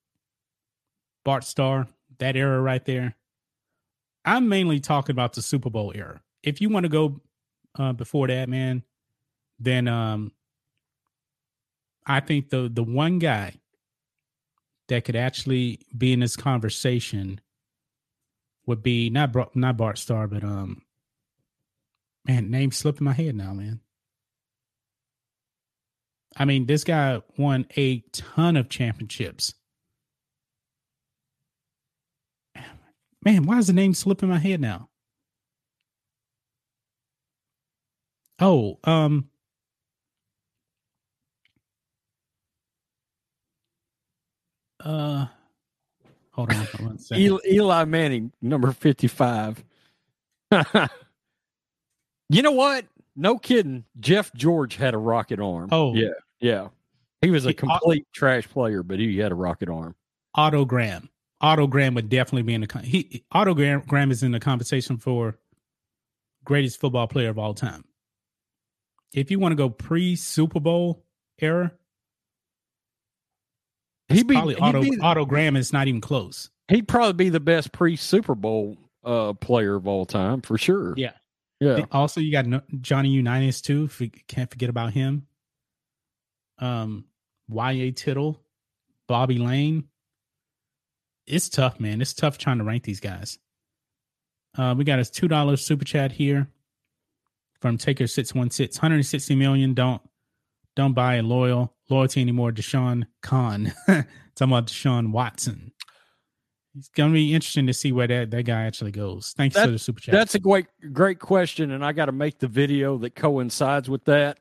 [1.24, 3.15] Bart Starr, that era right there.
[4.26, 6.22] I'm mainly talking about the Super Bowl era.
[6.43, 7.22] If you want to go
[7.78, 8.84] uh, before that, man,
[9.59, 10.32] then um,
[12.05, 13.53] I think the the one guy
[14.88, 17.39] that could actually be in this conversation
[18.65, 20.82] would be not not Bart Starr, but um,
[22.26, 23.82] man, name slipping my head now, man.
[26.38, 29.53] I mean, this guy won a ton of championships.
[33.26, 34.89] Man, why is the name slipping my head now?
[38.39, 39.28] Oh, um,
[44.82, 45.26] uh,
[46.32, 47.41] hold on one second.
[47.45, 49.65] Eli Manning, number 55.
[52.30, 52.86] you know what?
[53.16, 53.84] No kidding.
[54.00, 55.70] Jeff George had a rocket arm.
[55.72, 56.10] Oh, yeah.
[56.40, 56.68] Yeah.
[57.22, 59.96] He was a complete he, trash player, but he had a rocket arm.
[60.36, 61.10] Otto Graham.
[61.42, 64.40] Otto Graham would definitely be in the con- he Otto Graham, Graham is in the
[64.40, 65.38] conversation for
[66.46, 67.84] greatest football player of all time.
[69.14, 71.04] If you want to go pre Super Bowl
[71.40, 71.72] era,
[74.08, 76.50] He'd be, probably he'd Otto be- Otto Graham is not even close.
[76.68, 80.94] he'd probably be the best pre Super Bowl uh, player of all time for sure.
[80.98, 81.12] Yeah.
[81.60, 81.86] Yeah.
[81.91, 83.89] Also, you got Johnny Unitas too.
[84.28, 85.28] Can't forget about him.
[86.60, 87.05] Um,
[87.49, 87.91] Y.A.
[87.91, 88.41] Tittle,
[89.07, 89.86] Bobby Layne.
[91.28, 92.01] It's tough, man.
[92.01, 93.38] It's tough trying to rank these guys.
[94.57, 96.47] Uh, we got a two dollars super chat here
[97.62, 98.78] from Taker six one six.
[98.78, 99.74] Hundred and sixty million.
[99.74, 100.01] Don't
[100.76, 102.51] don't buy a loyal loyalty anymore.
[102.51, 103.74] Deshaun Khan.
[103.88, 104.05] Talking
[104.53, 105.72] about Deshaun Watson.
[106.80, 109.34] It's gonna be interesting to see where that, that guy actually goes.
[109.36, 110.14] Thanks That- for the super chat.
[110.14, 114.06] That's a great great question, and I got to make the video that coincides with
[114.06, 114.40] that.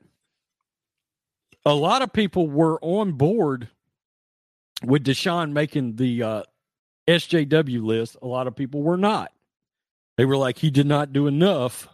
[1.65, 3.67] A lot of people were on board
[4.83, 6.43] with Deshaun making the uh,
[7.09, 8.15] SJW list.
[8.21, 9.33] A lot of people were not.
[10.17, 11.89] They were like, he did not do enough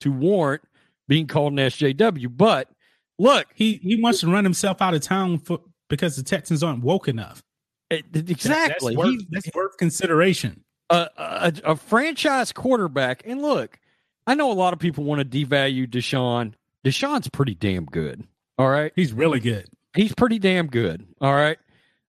[0.00, 0.62] to warrant
[1.08, 2.36] being called an SJW.
[2.36, 2.70] But
[3.18, 6.84] look, he he wants to run himself out of town for because the Texans aren't
[6.84, 7.42] woke enough.
[7.90, 8.94] That- exactly.
[8.94, 10.64] that's worth, He- that's worth consideration.
[10.90, 13.22] a, a, a franchise quarterback.
[13.26, 13.78] And look,
[14.26, 16.52] I know a lot of people want to devalue Deshaun.
[16.84, 18.26] Deshaun's pretty damn good.
[18.58, 18.92] All right.
[18.96, 19.68] He's really good.
[19.94, 21.06] He's pretty damn good.
[21.20, 21.58] All right.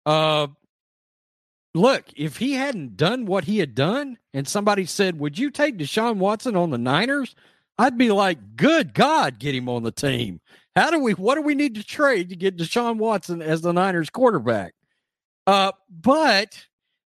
[0.05, 0.47] Uh,
[1.73, 5.77] look, if he hadn't done what he had done and somebody said, Would you take
[5.77, 7.35] Deshaun Watson on the Niners?
[7.77, 10.39] I'd be like, Good God, get him on the team.
[10.75, 13.73] How do we, what do we need to trade to get Deshaun Watson as the
[13.73, 14.73] Niners quarterback?
[15.47, 16.67] Uh, but,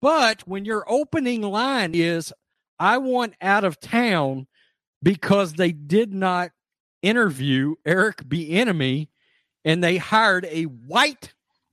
[0.00, 2.32] but when your opening line is,
[2.78, 4.46] I want out of town
[5.02, 6.50] because they did not
[7.02, 9.08] interview Eric Bieniemy
[9.64, 11.32] and they hired a white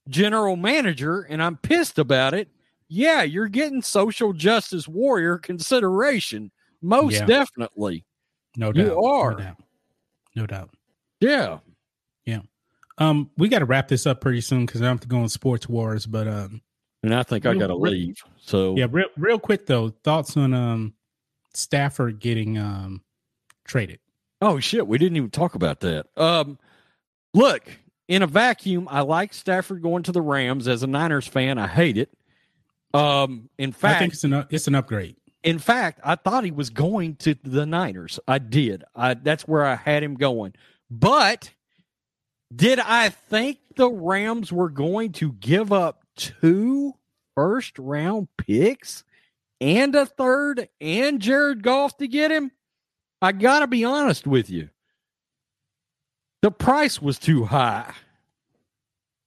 [0.09, 2.47] general manager and I'm pissed about it.
[2.87, 6.51] Yeah, you're getting social justice warrior consideration.
[6.81, 7.25] Most Yeah.
[7.25, 8.05] definitely.
[8.55, 8.85] No doubt.
[8.85, 9.31] You are.
[9.31, 9.63] No doubt.
[10.35, 10.69] No doubt.
[11.19, 11.59] Yeah.
[12.97, 15.29] Um, we got to wrap this up pretty soon because I have to go on
[15.29, 16.05] sports wars.
[16.05, 16.61] But um,
[17.03, 18.17] And I think I got to leave.
[18.37, 20.93] So yeah, real real quick though, thoughts on um
[21.53, 23.01] Stafford getting um
[23.65, 23.99] traded.
[24.41, 26.07] Oh shit, we didn't even talk about that.
[26.17, 26.57] Um
[27.33, 27.63] look,
[28.07, 31.57] in a vacuum, I like Stafford going to the Rams as a Niners fan.
[31.57, 32.11] I hate it.
[32.93, 35.15] Um in fact, I think it's an it's an upgrade.
[35.43, 38.19] In fact, I thought he was going to the Niners.
[38.27, 38.83] I did.
[38.95, 40.53] I that's where I had him going.
[40.89, 41.51] But
[42.55, 46.93] did I think the Rams were going to give up two
[47.35, 49.03] first round picks
[49.59, 52.51] and a third and Jared Goff to get him?
[53.21, 54.69] I got to be honest with you.
[56.41, 57.93] The price was too high.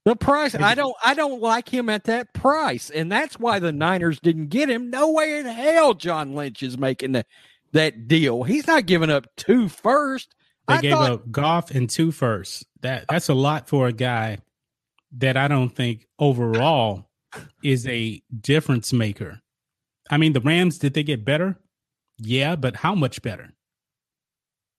[0.04, 3.72] The price I don't I don't like him at that price, and that's why the
[3.72, 4.88] Niners didn't get him.
[4.88, 7.26] No way in hell John Lynch is making the,
[7.72, 8.42] that deal.
[8.42, 10.34] He's not giving up two first.
[10.68, 12.64] They I gave thought- up Goff and two firsts.
[12.82, 14.38] That that's a lot for a guy
[15.16, 17.08] that I don't think overall
[17.62, 19.40] is a difference maker.
[20.10, 21.58] I mean, the Rams did they get better?
[22.18, 23.50] Yeah, but how much better?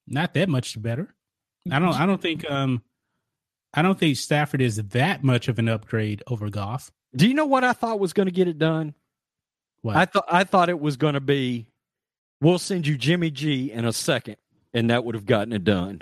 [0.08, 1.14] Not that much better.
[1.72, 1.94] I don't.
[2.00, 2.50] I don't think.
[2.50, 2.82] Um,
[3.74, 6.92] I don't think Stafford is that much of an upgrade over Goff.
[7.16, 8.94] Do you know what I thought was going to get it done?
[9.82, 9.96] What?
[9.96, 11.68] I thought I thought it was going to be
[12.42, 14.38] we'll send you Jimmy G in a second,
[14.74, 16.01] and that would have gotten it done.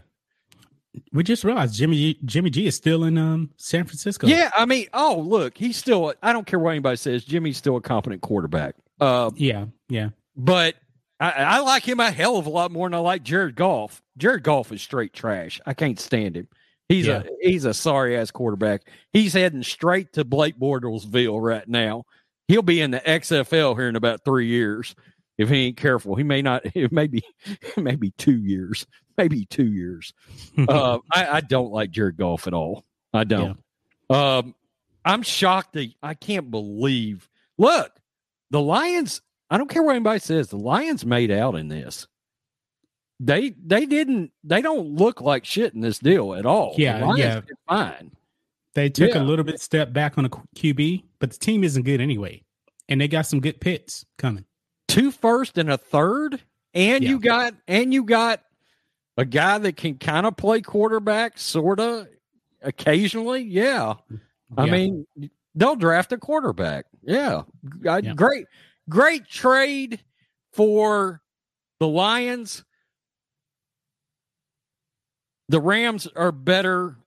[1.14, 4.28] we just realized Jimmy G, Jimmy G is still in um San Francisco.
[4.28, 6.14] Yeah, I mean, oh look, he's still.
[6.24, 7.24] I don't care what anybody says.
[7.24, 8.76] Jimmy's still a competent quarterback.
[9.00, 10.10] Uh, yeah, yeah.
[10.36, 10.76] but
[11.20, 14.02] I, I like him a hell of a lot more than I like Jared Goff.
[14.18, 15.60] Jared Goff is straight trash.
[15.66, 16.48] I can't stand him.
[16.90, 17.24] He's Yeah.
[17.24, 18.82] a he's a sorry ass quarterback.
[19.14, 22.06] He's heading straight to Blake Bortlesville right now.
[22.48, 24.96] He'll be in the XFL here in about three years
[25.38, 26.16] if he ain't careful.
[26.16, 26.64] He may not.
[26.76, 27.24] It may be
[27.78, 28.86] maybe two years.
[29.18, 30.14] Maybe two years.
[30.68, 32.86] uh, I, I don't like Jared Goff at all.
[33.14, 33.58] I don't.
[34.10, 34.54] Um,
[35.04, 37.28] I'm shocked that I can't believe.
[37.58, 37.92] Look,
[38.52, 39.22] the Lions.
[39.50, 40.50] I don't care what anybody says.
[40.50, 42.08] The Lions made out in this.
[43.20, 44.32] They they didn't.
[44.44, 46.76] They don't look like shit in this deal at all.
[46.78, 47.42] Yeah, yeah.
[47.68, 48.12] fine.
[48.76, 49.22] They took Yeah.
[49.22, 52.44] a little bit step back on a QB, but the team isn't good anyway,
[52.88, 54.46] and they got some good pits coming.
[54.88, 56.42] Two first and a third,
[56.74, 57.10] and Yeah.
[57.10, 58.42] you got and you got
[59.18, 62.08] a guy that can kind of play quarterback, sorta,
[62.62, 63.42] occasionally.
[63.42, 63.96] Yeah,
[64.58, 64.72] I Yeah.
[64.72, 65.08] mean,
[65.56, 66.86] they'll draft a quarterback.
[67.02, 67.44] Yeah.
[67.82, 68.14] Yeah.
[68.16, 68.46] Great,
[68.90, 70.00] great trade
[70.54, 71.22] for
[71.80, 72.64] the Lions.
[75.50, 76.98] The Rams are better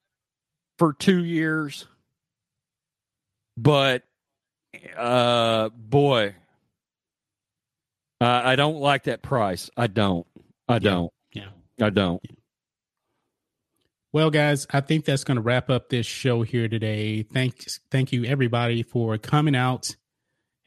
[0.78, 1.86] for two years,
[3.56, 4.02] but
[4.96, 6.34] uh, boy,
[8.20, 9.70] Uh, I don't like that price.
[9.76, 10.26] I don't.
[10.68, 11.12] I don't.
[11.32, 11.48] Yeah.
[11.80, 12.22] I don't.
[14.12, 17.22] Well, guys, I think that's going to wrap up this show here today.
[17.22, 19.94] Thanks, thank you everybody for coming out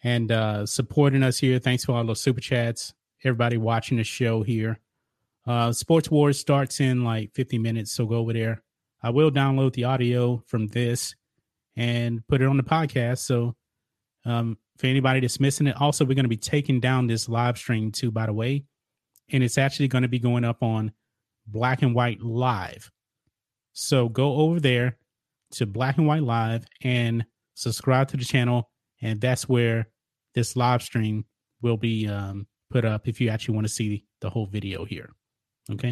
[0.02, 1.60] and uh, supporting us here.
[1.60, 2.94] Thanks for all those super chats.
[3.24, 4.80] Everybody watching the show here.
[5.46, 8.64] Uh, Sports Wars starts in like 50 minutes, so go over there.
[9.02, 11.16] I will download the audio from this
[11.76, 13.20] and put it on the podcast.
[13.20, 13.56] So,
[14.26, 17.58] um, for anybody that's missing it, also we're going to be taking down this live
[17.58, 18.66] stream too, by the way,
[19.32, 20.92] and it's actually going to be going up on
[21.48, 22.92] Black and White Live.
[23.74, 24.98] So go over there
[25.52, 27.26] to Black and White Live and
[27.56, 28.70] subscribe to the channel,
[29.02, 29.90] and that's where
[30.34, 31.26] this live stream
[31.62, 35.12] will be um, put up if you actually want to see the whole video here.
[35.72, 35.90] Okay,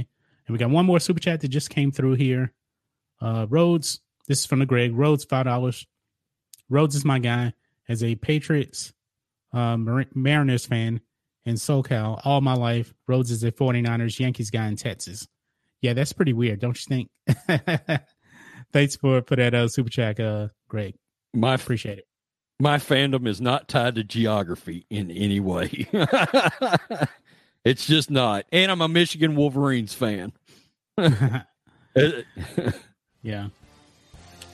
[0.47, 2.53] and we got one more super chat that just came through here.
[3.21, 5.85] Uh, Rhodes, this is from the Greg Rhodes, five dollars.
[6.69, 7.53] Rhodes is my guy
[7.91, 8.93] as a Patriots,
[9.53, 11.01] uh, Mar- Mariners fan
[11.45, 12.93] in SoCal all my life.
[13.07, 15.27] Rhodes is a 49ers Yankees guy in Texas.
[15.81, 17.09] Yeah, that's pretty weird, don't you think?
[18.73, 20.95] Thanks for for that uh, super chat, uh, Greg.
[21.33, 22.05] My Appreciate it.
[22.59, 25.87] my fandom is not tied to geography in any way.
[27.65, 28.45] it's just not.
[28.51, 30.33] And I'm a Michigan Wolverines fan.
[30.97, 31.43] yeah.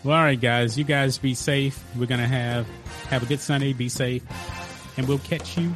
[0.03, 0.77] Well, all right, guys.
[0.77, 1.83] You guys be safe.
[1.95, 2.67] We're gonna have
[3.09, 3.73] have a good Sunday.
[3.73, 4.23] Be safe,
[4.97, 5.73] and we'll catch you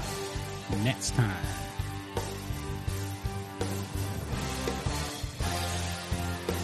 [0.84, 1.36] next time.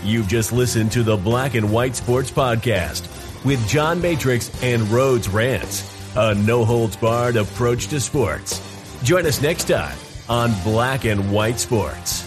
[0.04, 3.04] You've just listened to the Black and White Sports Podcast
[3.44, 5.84] with John Matrix and Rhodes Rants,
[6.16, 8.62] a no holds barred approach to sports.
[9.04, 9.98] Join us next time
[10.30, 12.27] on Black and White Sports.